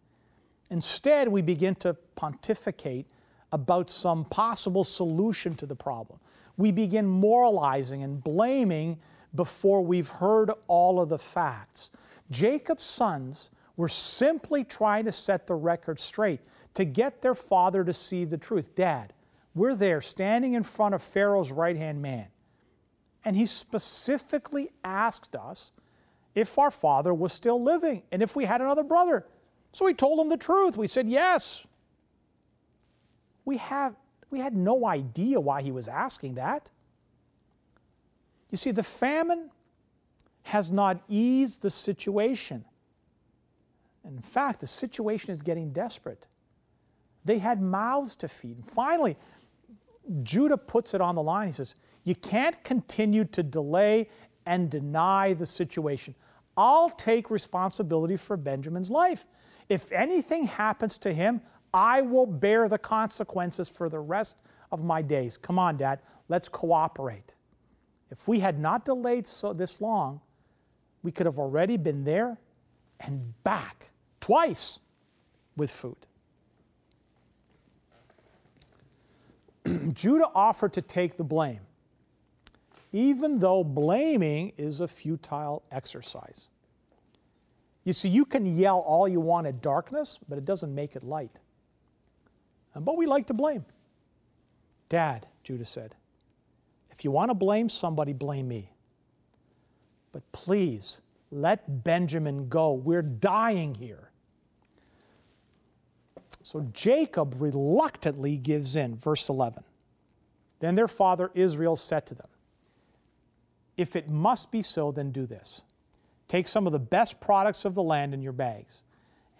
Instead, 0.69 1.29
we 1.29 1.41
begin 1.41 1.75
to 1.75 1.93
pontificate 2.15 3.05
about 3.53 3.89
some 3.89 4.25
possible 4.25 4.83
solution 4.83 5.55
to 5.55 5.65
the 5.65 5.75
problem. 5.75 6.19
We 6.57 6.73
begin 6.73 7.05
moralizing 7.07 8.03
and 8.03 8.21
blaming 8.21 8.99
before 9.33 9.81
we've 9.81 10.09
heard 10.09 10.51
all 10.67 10.99
of 10.99 11.07
the 11.07 11.19
facts. 11.19 11.91
Jacob's 12.29 12.83
sons 12.83 13.49
were 13.77 13.87
simply 13.87 14.63
trying 14.63 15.05
to 15.05 15.11
set 15.11 15.47
the 15.47 15.55
record 15.55 15.99
straight 15.99 16.41
to 16.73 16.83
get 16.83 17.21
their 17.21 17.35
father 17.35 17.83
to 17.83 17.93
see 17.93 18.25
the 18.25 18.37
truth. 18.37 18.75
Dad, 18.75 19.13
we're 19.55 19.75
there 19.75 20.01
standing 20.01 20.53
in 20.53 20.63
front 20.63 20.93
of 20.93 21.01
Pharaoh's 21.01 21.51
right 21.51 21.77
hand 21.77 22.01
man. 22.01 22.27
And 23.23 23.35
he 23.35 23.45
specifically 23.45 24.69
asked 24.83 25.35
us 25.35 25.71
if 26.35 26.57
our 26.57 26.71
father 26.71 27.13
was 27.13 27.33
still 27.33 27.61
living 27.61 28.03
and 28.11 28.21
if 28.21 28.35
we 28.35 28.45
had 28.45 28.61
another 28.61 28.83
brother. 28.83 29.25
So 29.71 29.85
we 29.85 29.93
told 29.93 30.19
him 30.19 30.29
the 30.29 30.37
truth. 30.37 30.77
We 30.77 30.87
said, 30.87 31.07
yes. 31.07 31.65
We, 33.45 33.57
have, 33.57 33.95
we 34.29 34.39
had 34.39 34.55
no 34.55 34.85
idea 34.85 35.39
why 35.39 35.61
he 35.61 35.71
was 35.71 35.87
asking 35.87 36.35
that. 36.35 36.71
You 38.49 38.57
see, 38.57 38.71
the 38.71 38.83
famine 38.83 39.49
has 40.43 40.71
not 40.71 41.01
eased 41.07 41.61
the 41.61 41.69
situation. 41.69 42.65
In 44.07 44.21
fact, 44.21 44.61
the 44.61 44.67
situation 44.67 45.31
is 45.31 45.41
getting 45.41 45.71
desperate. 45.71 46.27
They 47.25 47.39
had 47.39 47.61
mouths 47.61 48.15
to 48.17 48.27
feed. 48.27 48.57
And 48.57 48.67
finally, 48.67 49.17
Judah 50.23 50.57
puts 50.57 50.93
it 50.93 51.01
on 51.01 51.15
the 51.15 51.21
line. 51.21 51.47
He 51.47 51.53
says, 51.53 51.75
You 52.03 52.15
can't 52.15 52.63
continue 52.63 53.25
to 53.25 53.43
delay 53.43 54.09
and 54.45 54.69
deny 54.69 55.33
the 55.33 55.45
situation. 55.45 56.15
I'll 56.55 56.89
take 56.89 57.29
responsibility 57.29 58.15
for 58.15 58.37
Benjamin's 58.37 58.89
life. 58.89 59.27
If 59.67 59.91
anything 59.91 60.45
happens 60.45 60.97
to 60.99 61.13
him, 61.13 61.41
I 61.73 62.01
will 62.01 62.25
bear 62.25 62.69
the 62.69 62.77
consequences 62.77 63.69
for 63.69 63.89
the 63.89 63.99
rest 63.99 64.41
of 64.71 64.83
my 64.83 65.01
days. 65.01 65.37
Come 65.37 65.59
on, 65.59 65.77
Dad, 65.77 65.99
let's 66.29 66.47
cooperate. 66.47 67.35
If 68.09 68.27
we 68.27 68.39
had 68.39 68.57
not 68.57 68.85
delayed 68.85 69.27
so 69.27 69.51
this 69.51 69.81
long, 69.81 70.21
we 71.03 71.11
could 71.11 71.25
have 71.25 71.37
already 71.37 71.75
been 71.75 72.05
there 72.05 72.37
and 73.01 73.33
back 73.43 73.91
twice 74.27 74.79
with 75.55 75.71
food. 75.71 75.95
Judah 79.93 80.27
offered 80.35 80.73
to 80.73 80.81
take 80.81 81.15
the 81.15 81.23
blame, 81.23 81.61
even 82.91 83.39
though 83.39 83.63
blaming 83.63 84.51
is 84.57 84.81
a 84.81 84.87
futile 84.89 85.63
exercise. 85.71 86.49
You 87.85 87.93
see, 87.93 88.09
you 88.09 88.25
can 88.25 88.57
yell 88.57 88.79
all 88.79 89.07
you 89.07 89.21
want 89.21 89.47
at 89.47 89.61
darkness, 89.61 90.19
but 90.27 90.37
it 90.37 90.43
doesn't 90.43 90.75
make 90.75 90.97
it 90.97 91.03
light. 91.03 91.39
But 92.75 92.97
we 92.97 93.05
like 93.05 93.27
to 93.27 93.33
blame. 93.33 93.63
Dad, 94.89 95.27
Judah 95.45 95.63
said, 95.63 95.95
if 96.91 97.05
you 97.05 97.11
want 97.11 97.29
to 97.31 97.33
blame 97.33 97.69
somebody, 97.69 98.11
blame 98.11 98.49
me. 98.49 98.73
But 100.11 100.29
please, 100.33 100.99
let 101.31 101.85
Benjamin 101.85 102.49
go. 102.49 102.73
We're 102.73 103.01
dying 103.01 103.75
here. 103.75 104.11
So 106.47 106.61
Jacob 106.71 107.35
reluctantly 107.39 108.37
gives 108.37 108.77
in. 108.77 108.95
Verse 108.95 109.27
11. 109.27 109.65
Then 110.61 110.75
their 110.75 110.87
father 110.87 111.29
Israel 111.35 111.75
said 111.75 112.05
to 112.05 112.15
them, 112.15 112.29
If 113.75 113.97
it 113.97 114.09
must 114.09 114.49
be 114.49 114.61
so, 114.61 114.93
then 114.93 115.11
do 115.11 115.25
this. 115.25 115.63
Take 116.29 116.47
some 116.47 116.65
of 116.65 116.71
the 116.71 116.79
best 116.79 117.19
products 117.19 117.65
of 117.65 117.75
the 117.75 117.83
land 117.83 118.13
in 118.13 118.21
your 118.21 118.31
bags 118.31 118.85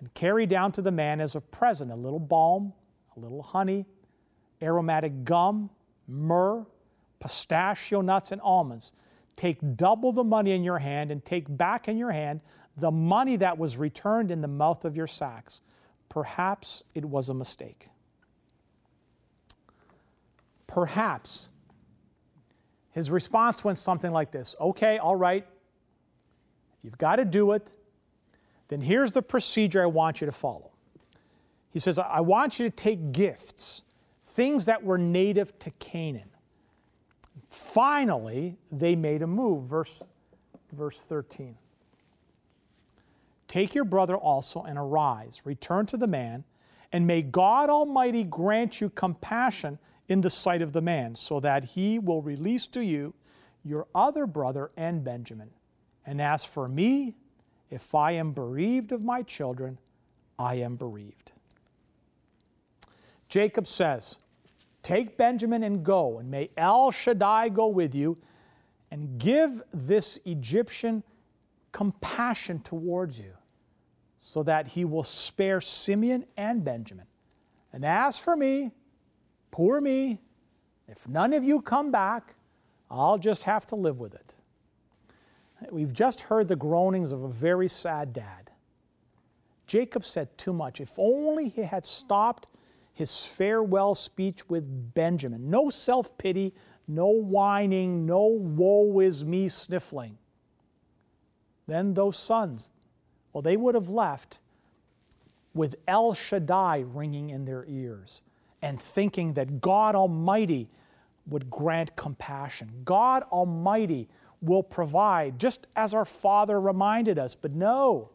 and 0.01 0.13
carry 0.13 0.45
down 0.45 0.73
to 0.73 0.81
the 0.81 0.91
man 0.91 1.21
as 1.21 1.33
a 1.33 1.39
present 1.39 1.93
a 1.93 1.95
little 1.95 2.19
balm, 2.19 2.73
a 3.15 3.21
little 3.21 3.41
honey, 3.41 3.85
aromatic 4.61 5.23
gum, 5.23 5.69
myrrh, 6.09 6.65
pistachio 7.21 8.01
nuts, 8.01 8.33
and 8.33 8.41
almonds. 8.41 8.91
Take 9.37 9.77
double 9.77 10.11
the 10.11 10.25
money 10.25 10.51
in 10.51 10.61
your 10.61 10.79
hand 10.79 11.11
and 11.11 11.23
take 11.23 11.45
back 11.47 11.87
in 11.87 11.97
your 11.97 12.11
hand 12.11 12.41
the 12.75 12.91
money 12.91 13.37
that 13.37 13.57
was 13.57 13.77
returned 13.77 14.29
in 14.29 14.41
the 14.41 14.49
mouth 14.49 14.83
of 14.83 14.97
your 14.97 15.07
sacks 15.07 15.61
Perhaps 16.09 16.83
it 16.95 17.05
was 17.05 17.29
a 17.29 17.33
mistake. 17.33 17.89
Perhaps. 20.67 21.49
His 22.91 23.11
response 23.11 23.63
went 23.63 23.77
something 23.77 24.11
like 24.11 24.31
this 24.31 24.55
Okay, 24.59 24.97
all 24.97 25.15
right. 25.15 25.45
If 26.77 26.83
you've 26.83 26.97
got 26.97 27.17
to 27.17 27.25
do 27.25 27.51
it, 27.53 27.71
then 28.67 28.81
here's 28.81 29.11
the 29.11 29.21
procedure 29.21 29.81
I 29.81 29.87
want 29.87 30.21
you 30.21 30.25
to 30.25 30.31
follow. 30.31 30.71
He 31.71 31.79
says, 31.79 31.99
I 31.99 32.21
want 32.21 32.59
you 32.59 32.69
to 32.69 32.75
take 32.75 33.11
gifts, 33.11 33.83
things 34.25 34.65
that 34.65 34.83
were 34.83 34.97
native 34.97 35.57
to 35.59 35.71
Canaan. 35.71 36.29
Finally, 37.49 38.57
they 38.71 38.95
made 38.95 39.21
a 39.21 39.27
move. 39.27 39.65
Verse, 39.65 40.03
verse 40.71 41.01
13. 41.01 41.55
Take 43.47 43.73
your 43.73 43.85
brother 43.85 44.15
also 44.15 44.61
and 44.61 44.77
arise, 44.77 45.41
return 45.45 45.85
to 45.87 45.97
the 45.97 46.07
man, 46.07 46.43
and 46.91 47.07
may 47.07 47.21
God 47.21 47.69
Almighty 47.69 48.23
grant 48.23 48.81
you 48.81 48.89
compassion 48.89 49.79
in 50.07 50.21
the 50.21 50.29
sight 50.29 50.61
of 50.61 50.73
the 50.73 50.81
man, 50.81 51.15
so 51.15 51.39
that 51.39 51.65
he 51.65 51.99
will 51.99 52.21
release 52.21 52.67
to 52.67 52.81
you 52.81 53.13
your 53.63 53.87
other 53.93 54.25
brother 54.25 54.71
and 54.77 55.03
Benjamin. 55.03 55.49
And 56.05 56.21
as 56.21 56.45
for 56.45 56.67
me, 56.69 57.15
if 57.69 57.93
I 57.93 58.11
am 58.11 58.31
bereaved 58.31 58.91
of 58.91 59.03
my 59.03 59.21
children, 59.21 59.77
I 60.39 60.55
am 60.55 60.75
bereaved. 60.75 61.31
Jacob 63.27 63.67
says, 63.67 64.17
Take 64.83 65.17
Benjamin 65.17 65.63
and 65.63 65.83
go, 65.83 66.19
and 66.19 66.31
may 66.31 66.49
El 66.55 66.91
Shaddai 66.91 67.49
go 67.49 67.67
with 67.67 67.93
you, 67.93 68.17
and 68.89 69.19
give 69.19 69.61
this 69.73 70.17
Egyptian 70.23 71.03
compassion 71.77 72.59
towards 72.59 73.19
you, 73.19 73.33
so 74.17 74.41
that 74.41 74.69
he 74.69 74.83
will 74.83 75.03
spare 75.03 75.61
Simeon 75.61 76.25
and 76.35 76.63
Benjamin. 76.63 77.05
And 77.71 77.85
as 77.85 78.17
for 78.17 78.35
me, 78.35 78.71
poor 79.51 79.79
me, 79.79 80.19
if 80.87 81.07
none 81.07 81.33
of 81.33 81.43
you 81.43 81.61
come 81.61 81.91
back, 81.91 82.33
I'll 82.89 83.19
just 83.19 83.43
have 83.43 83.67
to 83.67 83.75
live 83.75 83.99
with 83.99 84.15
it. 84.15 84.33
We've 85.69 85.93
just 85.93 86.21
heard 86.21 86.47
the 86.47 86.55
groanings 86.55 87.11
of 87.11 87.21
a 87.21 87.27
very 87.27 87.67
sad 87.67 88.11
dad. 88.11 88.49
Jacob 89.67 90.03
said 90.03 90.35
too 90.35 90.53
much. 90.53 90.81
If 90.81 90.97
only 90.97 91.47
he 91.47 91.61
had 91.61 91.85
stopped 91.85 92.47
his 92.91 93.23
farewell 93.23 93.93
speech 93.93 94.49
with 94.49 94.95
Benjamin. 94.95 95.51
No 95.51 95.69
self 95.69 96.17
pity, 96.17 96.55
no 96.87 97.09
whining, 97.09 98.07
no 98.07 98.25
woe 98.25 98.99
is 98.99 99.23
me 99.23 99.47
sniffling. 99.47 100.17
Then 101.67 101.93
those 101.93 102.17
sons, 102.17 102.71
well, 103.33 103.41
they 103.41 103.57
would 103.57 103.75
have 103.75 103.89
left 103.89 104.39
with 105.53 105.75
El 105.87 106.13
Shaddai 106.13 106.83
ringing 106.87 107.29
in 107.29 107.45
their 107.45 107.65
ears 107.67 108.21
and 108.61 108.81
thinking 108.81 109.33
that 109.33 109.61
God 109.61 109.95
Almighty 109.95 110.69
would 111.27 111.49
grant 111.49 111.95
compassion. 111.95 112.71
God 112.85 113.23
Almighty 113.31 114.07
will 114.41 114.63
provide, 114.63 115.39
just 115.39 115.67
as 115.75 115.93
our 115.93 116.05
father 116.05 116.59
reminded 116.59 117.19
us. 117.19 117.35
But 117.35 117.53
no, 117.53 118.11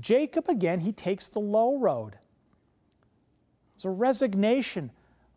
Jacob 0.00 0.48
again, 0.48 0.80
he 0.80 0.92
takes 0.92 1.28
the 1.28 1.38
low 1.38 1.78
road. 1.78 2.18
It's 3.74 3.84
a 3.84 3.90
resignation 3.90 4.90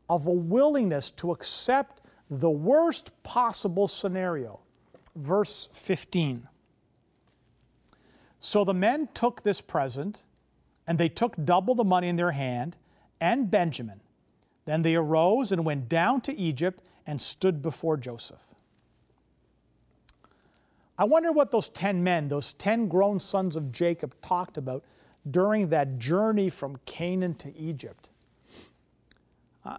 of 0.09 0.27
a 0.27 0.31
willingness 0.31 1.11
to 1.11 1.31
accept 1.31 2.01
the 2.29 2.49
worst 2.49 3.11
possible 3.23 3.87
scenario. 3.87 4.59
Verse 5.15 5.69
15. 5.71 6.47
So 8.39 8.63
the 8.63 8.73
men 8.73 9.09
took 9.13 9.43
this 9.43 9.61
present, 9.61 10.23
and 10.85 10.97
they 10.97 11.09
took 11.09 11.35
double 11.43 11.75
the 11.75 11.83
money 11.83 12.07
in 12.07 12.15
their 12.15 12.31
hand, 12.31 12.77
and 13.19 13.49
Benjamin. 13.49 14.01
Then 14.65 14.81
they 14.81 14.95
arose 14.95 15.51
and 15.51 15.65
went 15.65 15.87
down 15.89 16.21
to 16.21 16.35
Egypt 16.35 16.83
and 17.05 17.21
stood 17.21 17.61
before 17.61 17.97
Joseph. 17.97 18.41
I 20.97 21.03
wonder 21.03 21.31
what 21.31 21.51
those 21.51 21.69
10 21.69 22.03
men, 22.03 22.29
those 22.29 22.53
10 22.53 22.87
grown 22.87 23.19
sons 23.19 23.55
of 23.55 23.71
Jacob, 23.71 24.15
talked 24.21 24.57
about 24.57 24.83
during 25.29 25.69
that 25.69 25.99
journey 25.99 26.49
from 26.49 26.77
Canaan 26.85 27.35
to 27.35 27.55
Egypt. 27.57 28.09
Uh, 29.65 29.77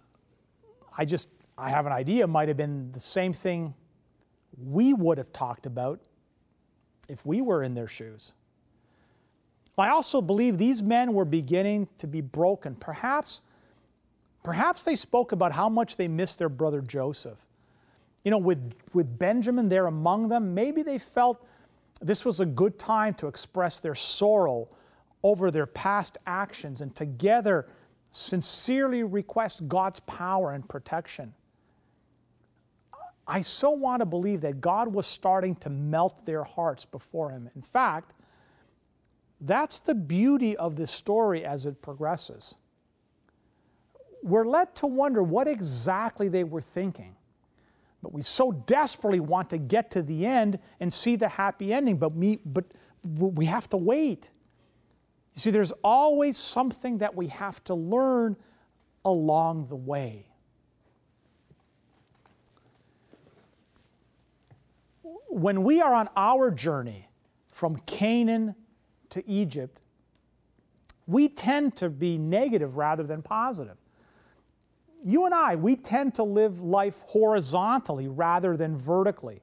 I 0.97 1.05
just, 1.05 1.29
I 1.57 1.69
have 1.69 1.85
an 1.85 1.91
idea, 1.91 2.25
it 2.25 2.27
might 2.27 2.47
have 2.49 2.57
been 2.57 2.91
the 2.91 2.99
same 2.99 3.33
thing 3.33 3.73
we 4.57 4.93
would 4.93 5.17
have 5.17 5.31
talked 5.33 5.65
about 5.65 6.01
if 7.09 7.25
we 7.25 7.41
were 7.41 7.63
in 7.63 7.73
their 7.73 7.87
shoes. 7.87 8.33
I 9.77 9.89
also 9.89 10.21
believe 10.21 10.57
these 10.57 10.81
men 10.81 11.13
were 11.13 11.25
beginning 11.25 11.87
to 11.99 12.07
be 12.07 12.21
broken. 12.21 12.75
Perhaps, 12.75 13.41
perhaps 14.43 14.83
they 14.83 14.95
spoke 14.95 15.31
about 15.31 15.51
how 15.51 15.69
much 15.69 15.97
they 15.97 16.07
missed 16.07 16.39
their 16.39 16.49
brother 16.49 16.81
Joseph. 16.81 17.45
You 18.23 18.31
know, 18.31 18.39
with, 18.39 18.73
with 18.93 19.19
Benjamin 19.19 19.69
there 19.69 19.85
among 19.85 20.29
them, 20.29 20.53
maybe 20.53 20.81
they 20.81 20.97
felt 20.97 21.45
this 22.01 22.25
was 22.25 22.39
a 22.39 22.45
good 22.45 22.77
time 22.79 23.13
to 23.15 23.27
express 23.27 23.79
their 23.79 23.95
sorrow 23.95 24.67
over 25.23 25.51
their 25.51 25.65
past 25.65 26.17
actions 26.25 26.81
and 26.81 26.95
together 26.95 27.67
sincerely 28.09 29.03
request 29.03 29.67
God's 29.67 29.99
power 30.01 30.51
and 30.51 30.67
protection. 30.67 31.33
I 33.27 33.41
so 33.41 33.71
want 33.71 33.99
to 33.99 34.05
believe 34.05 34.41
that 34.41 34.61
God 34.61 34.87
was 34.93 35.05
starting 35.05 35.55
to 35.57 35.69
melt 35.69 36.25
their 36.25 36.43
hearts 36.43 36.85
before 36.85 37.29
Him. 37.31 37.49
In 37.55 37.61
fact, 37.61 38.13
that's 39.39 39.79
the 39.79 39.93
beauty 39.93 40.57
of 40.57 40.75
this 40.75 40.91
story 40.91 41.45
as 41.45 41.65
it 41.65 41.81
progresses. 41.81 42.55
We're 44.23 44.45
led 44.45 44.75
to 44.77 44.87
wonder 44.87 45.21
what 45.21 45.47
exactly 45.47 46.27
they 46.27 46.43
were 46.43 46.61
thinking. 46.61 47.15
But 48.01 48.13
we 48.13 48.21
so 48.21 48.51
desperately 48.51 49.19
want 49.19 49.49
to 49.51 49.57
get 49.57 49.91
to 49.91 50.01
the 50.01 50.25
end 50.25 50.59
and 50.79 50.91
see 50.91 51.15
the 51.15 51.29
happy 51.29 51.73
ending, 51.73 51.97
but 51.97 52.13
we, 52.13 52.39
but 52.45 52.65
we 53.03 53.45
have 53.45 53.69
to 53.69 53.77
wait. 53.77 54.29
You 55.35 55.41
see, 55.41 55.51
there's 55.51 55.73
always 55.83 56.37
something 56.37 56.99
that 56.99 57.15
we 57.15 57.27
have 57.27 57.63
to 57.65 57.75
learn 57.75 58.37
along 59.05 59.67
the 59.67 59.75
way. 59.75 60.27
When 65.29 65.63
we 65.63 65.81
are 65.81 65.93
on 65.93 66.09
our 66.15 66.49
journey 66.49 67.09
from 67.51 67.77
Canaan 67.85 68.55
to 69.09 69.27
Egypt, 69.29 69.81
We 71.07 71.29
tend 71.29 71.75
to 71.77 71.89
be 71.89 72.17
negative 72.17 72.75
rather 72.75 73.03
than 73.03 73.21
positive. 73.21 73.77
You 75.05 75.25
and 75.25 75.33
I, 75.33 75.55
we 75.55 75.77
tend 75.77 76.15
to 76.15 76.23
live 76.23 76.61
life 76.61 77.01
horizontally 77.05 78.09
rather 78.09 78.57
than 78.57 78.77
vertically. 78.77 79.41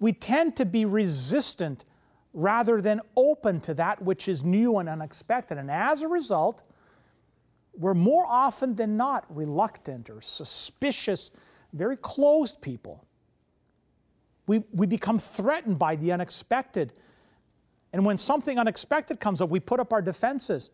We 0.00 0.12
tend 0.12 0.56
to 0.56 0.64
be 0.64 0.84
resistant 0.84 1.84
rather 2.34 2.80
than 2.80 3.00
open 3.14 3.60
to 3.60 3.74
that 3.74 4.02
which 4.02 4.26
is 4.26 4.42
new 4.42 4.78
and 4.78 4.88
unexpected. 4.88 5.56
And 5.58 5.70
as 5.70 6.02
a 6.02 6.08
result, 6.08 6.64
we're 7.78 7.94
more 7.94 8.26
often 8.26 8.74
than 8.74 8.96
not 8.96 9.24
reluctant 9.34 10.10
or 10.10 10.20
suspicious, 10.20 11.30
very 11.72 11.96
closed 11.96 12.60
people. 12.60 13.04
We, 14.48 14.64
we 14.72 14.86
become 14.86 15.20
threatened 15.20 15.78
by 15.78 15.94
the 15.94 16.10
unexpected. 16.10 16.92
And 17.92 18.04
when 18.04 18.16
something 18.16 18.58
unexpected 18.58 19.20
comes 19.20 19.40
up, 19.40 19.50
we 19.50 19.60
put 19.60 19.80
up 19.80 19.92
our 19.92 20.02
defenses 20.02 20.70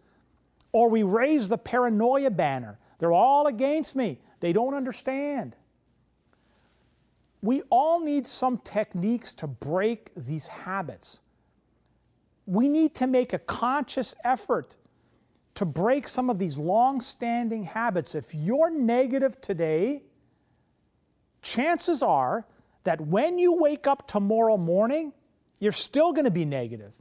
or 0.73 0.89
we 0.89 1.03
raise 1.03 1.49
the 1.49 1.59
paranoia 1.59 2.31
banner. 2.31 2.79
They're 2.99 3.13
all 3.13 3.47
against 3.47 3.97
me, 3.97 4.21
they 4.41 4.53
don't 4.53 4.75
understand. 4.75 5.57
We 7.41 7.63
all 7.71 8.01
need 8.01 8.27
some 8.27 8.59
techniques 8.59 9.33
to 9.35 9.47
break 9.47 10.11
these 10.17 10.49
habits. 10.49 11.21
We 12.47 12.69
need 12.69 12.95
to 12.97 13.07
make 13.07 13.33
a 13.33 13.39
conscious 13.39 14.15
effort 14.25 14.75
to 15.55 15.65
break 15.65 16.09
some 16.09 16.31
of 16.31 16.39
these 16.39 16.57
long 16.57 17.01
standing 17.01 17.65
habits. 17.65 18.15
If 18.15 18.35
you're 18.35 18.71
negative 18.71 19.41
today, 19.41 20.03
chances 21.43 22.03
are 22.03 22.47
that 22.85 23.01
when 23.01 23.39
you 23.39 23.53
wake 23.53 23.87
up 23.87 24.09
tomorrow 24.09 24.57
morning, 24.57 25.13
you're 25.61 25.73
still 25.73 26.13
going 26.13 26.25
to 26.25 26.31
be 26.31 26.45
negative. 26.45 26.93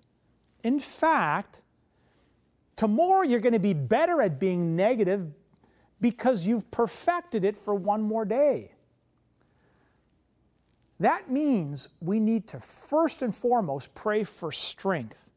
In 0.68 0.80
fact, 0.80 1.62
tomorrow 2.76 3.22
you're 3.22 3.40
going 3.40 3.54
to 3.54 3.58
be 3.58 3.72
better 3.72 4.22
at 4.22 4.38
being 4.38 4.76
negative 4.76 5.26
because 6.02 6.46
you've 6.46 6.70
perfected 6.72 7.46
it 7.46 7.56
for 7.56 7.74
one 7.74 8.02
more 8.02 8.26
day. 8.26 8.74
That 11.00 11.32
means 11.32 11.88
we 12.02 12.20
need 12.20 12.50
to 12.50 12.60
first 12.60 13.22
and 13.22 13.34
foremost 13.34 13.96
pray 13.96 14.26
for 14.26 14.52
strength. 14.52 15.30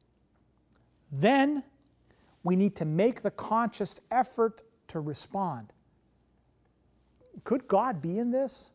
Then 1.12 1.62
we 2.42 2.56
need 2.56 2.74
to 2.74 2.84
make 2.84 3.22
the 3.22 3.30
conscious 3.30 4.00
effort 4.10 4.62
to 4.88 4.98
respond. 4.98 5.72
Could 7.44 7.68
God 7.68 8.02
be 8.02 8.18
in 8.18 8.32
this? 8.32 8.70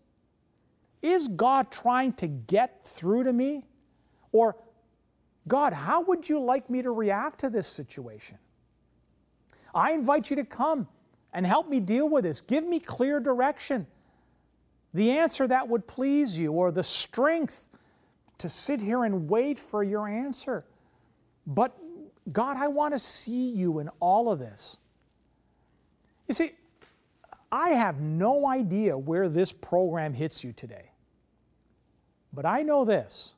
Is 1.02 1.28
God 1.28 1.70
trying 1.70 2.14
to 2.14 2.28
get 2.28 2.88
through 2.88 3.26
to 3.26 3.34
me? 3.34 3.66
Or, 4.32 4.56
God, 5.48 5.74
how 5.74 6.02
would 6.02 6.28
you 6.28 6.40
like 6.40 6.70
me 6.70 6.82
to 6.82 6.92
react 6.92 7.40
to 7.42 7.50
this 7.50 7.68
situation? 7.68 8.38
I 9.74 9.92
invite 9.92 10.30
you 10.30 10.36
to 10.38 10.44
come 10.44 10.88
and 11.34 11.46
help 11.46 11.70
me 11.70 11.80
deal 11.80 12.10
with 12.10 12.24
this. 12.24 12.42
Give 12.42 12.66
me 12.66 12.80
clear 12.80 13.20
direction. 13.20 13.88
The 14.94 15.12
answer 15.12 15.48
that 15.48 15.68
would 15.68 15.88
please 15.88 16.40
you, 16.40 16.54
or 16.54 16.72
the 16.72 16.84
strength 16.84 17.68
to 18.38 18.50
sit 18.50 18.82
here 18.82 19.04
and 19.04 19.30
wait 19.30 19.60
for 19.60 19.84
your 19.84 20.08
answer. 20.08 20.66
But 21.46 21.76
God, 22.32 22.58
I 22.58 22.70
want 22.70 22.94
to 22.94 23.00
see 23.00 23.50
you 23.50 23.80
in 23.80 23.90
all 24.00 24.32
of 24.32 24.40
this. 24.40 24.78
You 26.28 26.34
see, 26.34 26.54
I 27.52 27.70
have 27.72 28.02
no 28.02 28.48
idea 28.48 28.98
where 28.98 29.30
this 29.30 29.52
program 29.52 30.14
hits 30.14 30.44
you 30.44 30.54
today. 30.54 30.92
But 32.34 32.46
I 32.46 32.64
know 32.64 32.84
this 32.84 33.36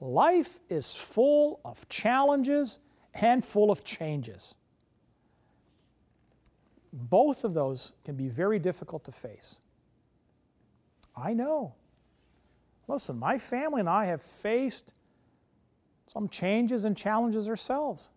life 0.00 0.60
is 0.68 0.92
full 0.92 1.60
of 1.64 1.88
challenges 1.88 2.78
and 3.14 3.44
full 3.44 3.70
of 3.70 3.84
changes. 3.84 4.54
Both 6.92 7.44
of 7.44 7.54
those 7.54 7.92
can 8.04 8.14
be 8.16 8.28
very 8.28 8.58
difficult 8.58 9.04
to 9.04 9.12
face. 9.12 9.60
I 11.16 11.32
know. 11.32 11.74
Listen, 12.86 13.18
my 13.18 13.38
family 13.38 13.80
and 13.80 13.88
I 13.88 14.06
have 14.06 14.22
faced 14.22 14.92
some 16.06 16.28
changes 16.28 16.84
and 16.84 16.96
challenges 16.96 17.48
ourselves. 17.48 18.10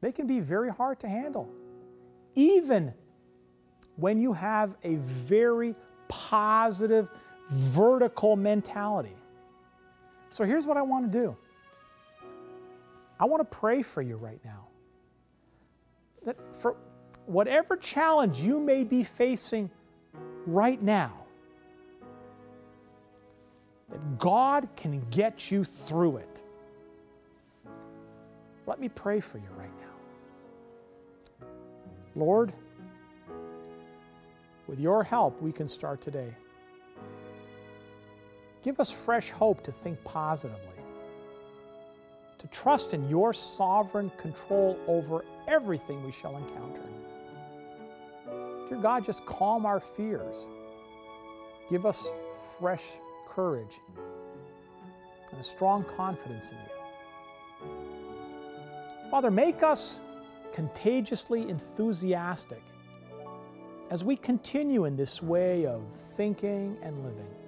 They 0.00 0.12
can 0.12 0.26
be 0.26 0.40
very 0.40 0.70
hard 0.70 1.00
to 1.00 1.08
handle, 1.08 1.48
even 2.34 2.94
when 3.96 4.20
you 4.20 4.32
have 4.32 4.76
a 4.82 4.96
very 4.96 5.74
positive, 6.08 7.08
vertical 7.50 8.36
mentality. 8.36 9.16
So 10.36 10.44
here's 10.44 10.66
what 10.66 10.76
I 10.76 10.82
want 10.82 11.10
to 11.10 11.18
do 11.18 11.34
I 13.18 13.24
want 13.24 13.40
to 13.50 13.56
pray 13.58 13.80
for 13.80 14.02
you 14.02 14.16
right 14.16 14.40
now. 14.44 14.66
That 16.26 16.36
for 16.60 16.76
whatever 17.24 17.74
challenge 17.74 18.40
you 18.40 18.60
may 18.60 18.84
be 18.84 19.02
facing 19.02 19.70
right 20.46 20.80
now, 20.82 21.14
that 23.88 24.18
God 24.18 24.68
can 24.76 25.06
get 25.10 25.50
you 25.50 25.64
through 25.64 26.18
it. 26.18 26.42
Let 28.66 28.78
me 28.78 28.90
pray 28.90 29.20
for 29.20 29.38
you 29.38 29.48
right 29.56 29.70
now. 31.40 31.46
Lord, 32.14 32.52
with 34.66 34.80
your 34.80 35.02
help, 35.02 35.40
we 35.40 35.50
can 35.50 35.66
start 35.66 36.02
today. 36.02 36.34
Give 38.66 38.80
us 38.80 38.90
fresh 38.90 39.30
hope 39.30 39.62
to 39.62 39.70
think 39.70 40.02
positively, 40.02 40.58
to 42.38 42.48
trust 42.48 42.94
in 42.94 43.08
your 43.08 43.32
sovereign 43.32 44.10
control 44.16 44.76
over 44.88 45.24
everything 45.46 46.02
we 46.02 46.10
shall 46.10 46.36
encounter. 46.36 46.82
Dear 48.68 48.78
God, 48.78 49.04
just 49.04 49.24
calm 49.24 49.66
our 49.66 49.78
fears. 49.78 50.48
Give 51.70 51.86
us 51.86 52.08
fresh 52.58 52.82
courage 53.28 53.78
and 55.30 55.40
a 55.40 55.44
strong 55.44 55.84
confidence 55.96 56.50
in 56.50 56.56
you. 56.56 57.70
Father, 59.12 59.30
make 59.30 59.62
us 59.62 60.00
contagiously 60.52 61.48
enthusiastic 61.48 62.64
as 63.90 64.02
we 64.02 64.16
continue 64.16 64.86
in 64.86 64.96
this 64.96 65.22
way 65.22 65.66
of 65.66 65.82
thinking 66.16 66.76
and 66.82 67.04
living. 67.04 67.45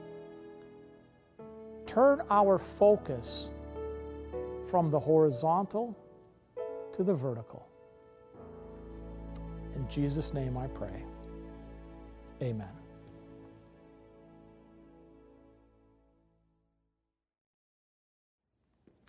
Turn 1.99 2.23
our 2.31 2.61
focus 2.61 3.51
from 4.71 4.89
the 4.89 5.01
horizontal 5.01 5.99
to 6.95 7.03
the 7.03 7.13
vertical. 7.13 7.67
In 9.75 9.85
Jesus' 9.89 10.33
name 10.33 10.57
I 10.57 10.69
pray. 10.69 11.03
Amen. 12.41 12.69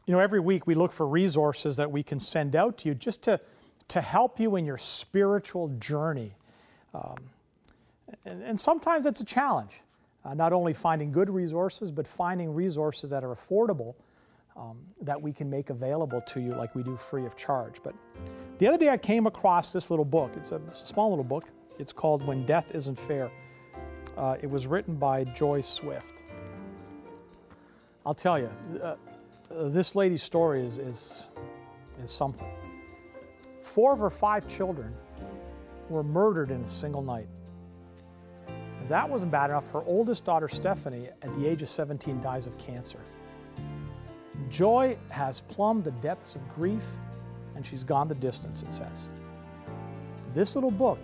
You 0.07 0.15
know, 0.15 0.19
every 0.19 0.39
week 0.39 0.65
we 0.65 0.73
look 0.73 0.91
for 0.91 1.05
resources 1.05 1.77
that 1.77 1.91
we 1.91 2.01
can 2.01 2.19
send 2.19 2.55
out 2.55 2.79
to 2.79 2.89
you 2.89 2.95
just 2.95 3.21
to, 3.21 3.39
to 3.89 4.01
help 4.01 4.39
you 4.39 4.55
in 4.55 4.65
your 4.65 4.79
spiritual 4.79 5.67
journey. 5.77 6.33
Um, 6.95 7.17
and, 8.25 8.41
and, 8.41 8.59
sometimes 8.59 9.05
it's 9.05 9.21
a 9.21 9.25
challenge, 9.25 9.73
uh, 10.25 10.33
not 10.33 10.53
only 10.53 10.73
finding 10.73 11.11
good 11.11 11.29
resources, 11.29 11.91
but 11.91 12.07
finding 12.07 12.53
resources 12.53 13.09
that 13.11 13.23
are 13.23 13.33
affordable 13.33 13.95
um, 14.57 14.79
that 15.01 15.21
we 15.21 15.31
can 15.31 15.49
make 15.49 15.69
available 15.69 16.21
to 16.21 16.41
you 16.41 16.53
like 16.53 16.75
we 16.75 16.83
do 16.83 16.97
free 16.97 17.25
of 17.25 17.37
charge. 17.37 17.75
But 17.83 17.95
the 18.57 18.67
other 18.67 18.77
day 18.77 18.89
I 18.89 18.97
came 18.97 19.27
across 19.27 19.71
this 19.71 19.89
little 19.89 20.05
book. 20.05 20.33
It's 20.35 20.51
a, 20.51 20.57
it's 20.67 20.81
a 20.81 20.85
small 20.85 21.09
little 21.09 21.23
book. 21.23 21.45
It's 21.77 21.93
called 21.93 22.25
When 22.25 22.45
Death 22.45 22.75
Isn't 22.75 22.99
Fair. 22.99 23.31
Uh, 24.17 24.35
it 24.41 24.49
was 24.49 24.67
written 24.67 24.95
by 24.95 25.23
Joy 25.23 25.61
Swift. 25.61 26.23
I'll 28.05 28.13
tell 28.13 28.37
you, 28.37 28.49
uh, 28.83 28.95
this 29.49 29.95
lady's 29.95 30.23
story 30.23 30.61
is, 30.61 30.77
is, 30.77 31.29
is 32.03 32.11
something. 32.11 32.51
Four 33.63 33.93
of 33.93 33.99
her 33.99 34.09
five 34.09 34.47
children 34.47 34.93
were 35.89 36.03
murdered 36.03 36.49
in 36.49 36.61
a 36.61 36.65
single 36.65 37.01
night. 37.01 37.27
That 38.89 39.07
wasn't 39.07 39.31
bad 39.31 39.51
enough, 39.51 39.69
her 39.71 39.83
oldest 39.85 40.25
daughter, 40.25 40.47
Stephanie, 40.47 41.09
at 41.21 41.33
the 41.35 41.47
age 41.47 41.61
of 41.61 41.69
17, 41.69 42.21
dies 42.21 42.47
of 42.47 42.57
cancer. 42.57 42.99
Joy 44.49 44.97
has 45.11 45.41
plumbed 45.41 45.83
the 45.83 45.91
depths 45.91 46.33
of 46.33 46.47
grief 46.49 46.83
and 47.55 47.63
she's 47.63 47.83
gone 47.83 48.07
the 48.07 48.15
distance, 48.15 48.63
it 48.63 48.73
says. 48.73 49.11
This 50.33 50.55
little 50.55 50.71
book 50.71 50.97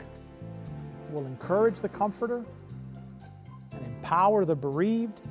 will 1.12 1.28
encourage 1.28 1.80
the 1.80 1.90
comforter 1.90 2.44
and 3.72 3.86
empower 3.86 4.46
the 4.46 4.56
bereaved 4.56 5.22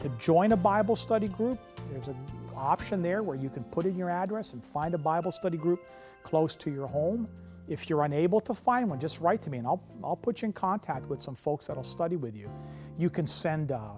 to 0.01 0.09
join 0.21 0.53
a 0.53 0.57
Bible 0.57 0.97
study 0.97 1.29
group, 1.29 1.59
there's 1.91 2.09
an 2.09 2.17
option 2.57 3.03
there 3.03 3.23
where 3.23 3.37
you 3.37 3.51
can 3.51 3.65
put 3.65 3.87
in 3.87 3.97
your 3.97 4.11
address 4.11 4.53
and 4.53 4.65
find 4.65 4.95
a 4.95 4.99
Bible 4.99 5.33
study 5.33 5.57
group 5.57 5.89
close 6.23 6.57
to 6.57 6.71
your 6.71 6.87
home. 6.87 7.29
If 7.69 7.91
you're 7.91 8.05
unable 8.05 8.41
to 8.41 8.55
find 8.55 8.89
one, 8.89 9.01
just 9.01 9.21
write 9.21 9.43
to 9.43 9.51
me 9.51 9.59
and 9.59 9.67
I'll, 9.67 9.83
I'll 10.03 10.17
put 10.17 10.43
you 10.43 10.47
in 10.47 10.53
contact 10.53 11.07
with 11.09 11.21
some 11.21 11.35
folks 11.35 11.67
that'll 11.67 11.85
study 11.85 12.17
with 12.17 12.37
you. 12.37 12.51
You 12.97 13.11
can 13.11 13.27
send 13.27 13.71
a 13.71 13.97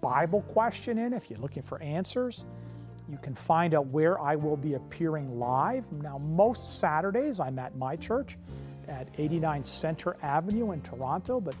Bible 0.00 0.42
question 0.42 0.98
in 0.98 1.12
if 1.12 1.30
you're 1.30 1.38
looking 1.38 1.62
for 1.62 1.80
answers. 1.82 2.44
You 3.08 3.18
can 3.18 3.34
find 3.34 3.74
out 3.74 3.86
where 3.86 4.20
I 4.20 4.36
will 4.36 4.56
be 4.56 4.74
appearing 4.74 5.38
live. 5.38 5.90
Now, 5.92 6.18
most 6.18 6.78
Saturdays 6.78 7.40
I'm 7.40 7.58
at 7.58 7.76
my 7.76 7.96
church 7.96 8.38
at 8.86 9.08
89 9.18 9.64
Center 9.64 10.16
Avenue 10.22 10.72
in 10.72 10.80
Toronto, 10.82 11.40
but 11.40 11.54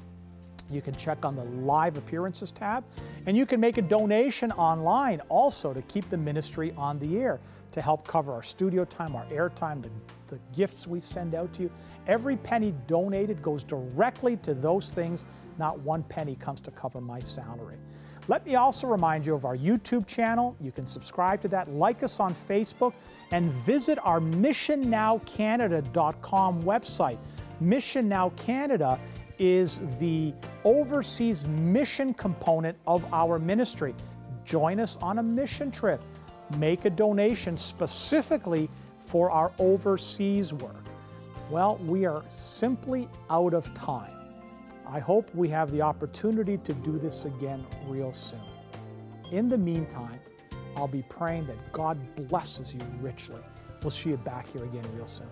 you 0.70 0.80
can 0.80 0.94
check 0.94 1.24
on 1.24 1.34
the 1.36 1.44
live 1.44 1.96
appearances 1.96 2.52
tab. 2.52 2.84
And 3.26 3.36
you 3.36 3.44
can 3.46 3.60
make 3.60 3.78
a 3.78 3.82
donation 3.82 4.50
online 4.52 5.20
also 5.28 5.74
to 5.74 5.82
keep 5.82 6.08
the 6.08 6.16
ministry 6.16 6.72
on 6.76 6.98
the 6.98 7.18
air 7.18 7.38
to 7.72 7.80
help 7.80 8.06
cover 8.06 8.32
our 8.32 8.42
studio 8.42 8.84
time, 8.84 9.14
our 9.14 9.24
airtime, 9.26 9.80
the, 9.82 9.90
the 10.28 10.40
gifts 10.54 10.86
we 10.86 11.00
send 11.00 11.34
out 11.34 11.52
to 11.54 11.62
you. 11.62 11.70
Every 12.06 12.36
penny 12.36 12.74
donated 12.86 13.42
goes 13.42 13.64
directly 13.64 14.36
to 14.38 14.54
those 14.54 14.90
things. 14.92 15.26
Not 15.58 15.78
one 15.80 16.02
penny 16.04 16.36
comes 16.36 16.62
to 16.62 16.70
cover 16.70 17.00
my 17.00 17.20
salary. 17.20 17.76
Let 18.28 18.46
me 18.46 18.54
also 18.54 18.86
remind 18.86 19.26
you 19.26 19.34
of 19.34 19.44
our 19.44 19.56
YouTube 19.56 20.06
channel. 20.06 20.54
You 20.60 20.70
can 20.72 20.86
subscribe 20.86 21.40
to 21.42 21.48
that, 21.48 21.68
like 21.70 22.04
us 22.04 22.20
on 22.20 22.34
Facebook, 22.34 22.92
and 23.32 23.50
visit 23.50 23.98
our 24.04 24.20
missionnowcanada.com 24.20 26.62
website. 26.62 27.18
Mission 27.60 28.08
Now 28.08 28.30
Canada 28.36 28.98
is 29.40 29.80
the 29.98 30.34
overseas 30.64 31.46
mission 31.48 32.12
component 32.12 32.76
of 32.86 33.04
our 33.12 33.38
ministry. 33.38 33.94
Join 34.44 34.78
us 34.78 34.98
on 34.98 35.18
a 35.18 35.22
mission 35.22 35.70
trip. 35.70 36.02
Make 36.58 36.84
a 36.84 36.90
donation 36.90 37.56
specifically 37.56 38.68
for 39.06 39.30
our 39.30 39.50
overseas 39.58 40.52
work. 40.52 40.84
Well, 41.50 41.78
we 41.86 42.04
are 42.04 42.22
simply 42.28 43.08
out 43.30 43.54
of 43.54 43.72
time. 43.74 44.12
I 44.86 45.00
hope 45.00 45.34
we 45.34 45.48
have 45.48 45.70
the 45.70 45.82
opportunity 45.82 46.58
to 46.58 46.72
do 46.74 46.98
this 46.98 47.24
again 47.24 47.64
real 47.86 48.12
soon. 48.12 48.38
In 49.32 49.48
the 49.48 49.58
meantime, 49.58 50.20
I'll 50.76 50.88
be 50.88 51.02
praying 51.08 51.46
that 51.46 51.72
God 51.72 51.98
blesses 52.28 52.74
you 52.74 52.80
richly. 53.00 53.40
We'll 53.82 53.90
see 53.90 54.10
you 54.10 54.16
back 54.18 54.48
here 54.48 54.64
again 54.64 54.84
real 54.94 55.06
soon. 55.06 55.28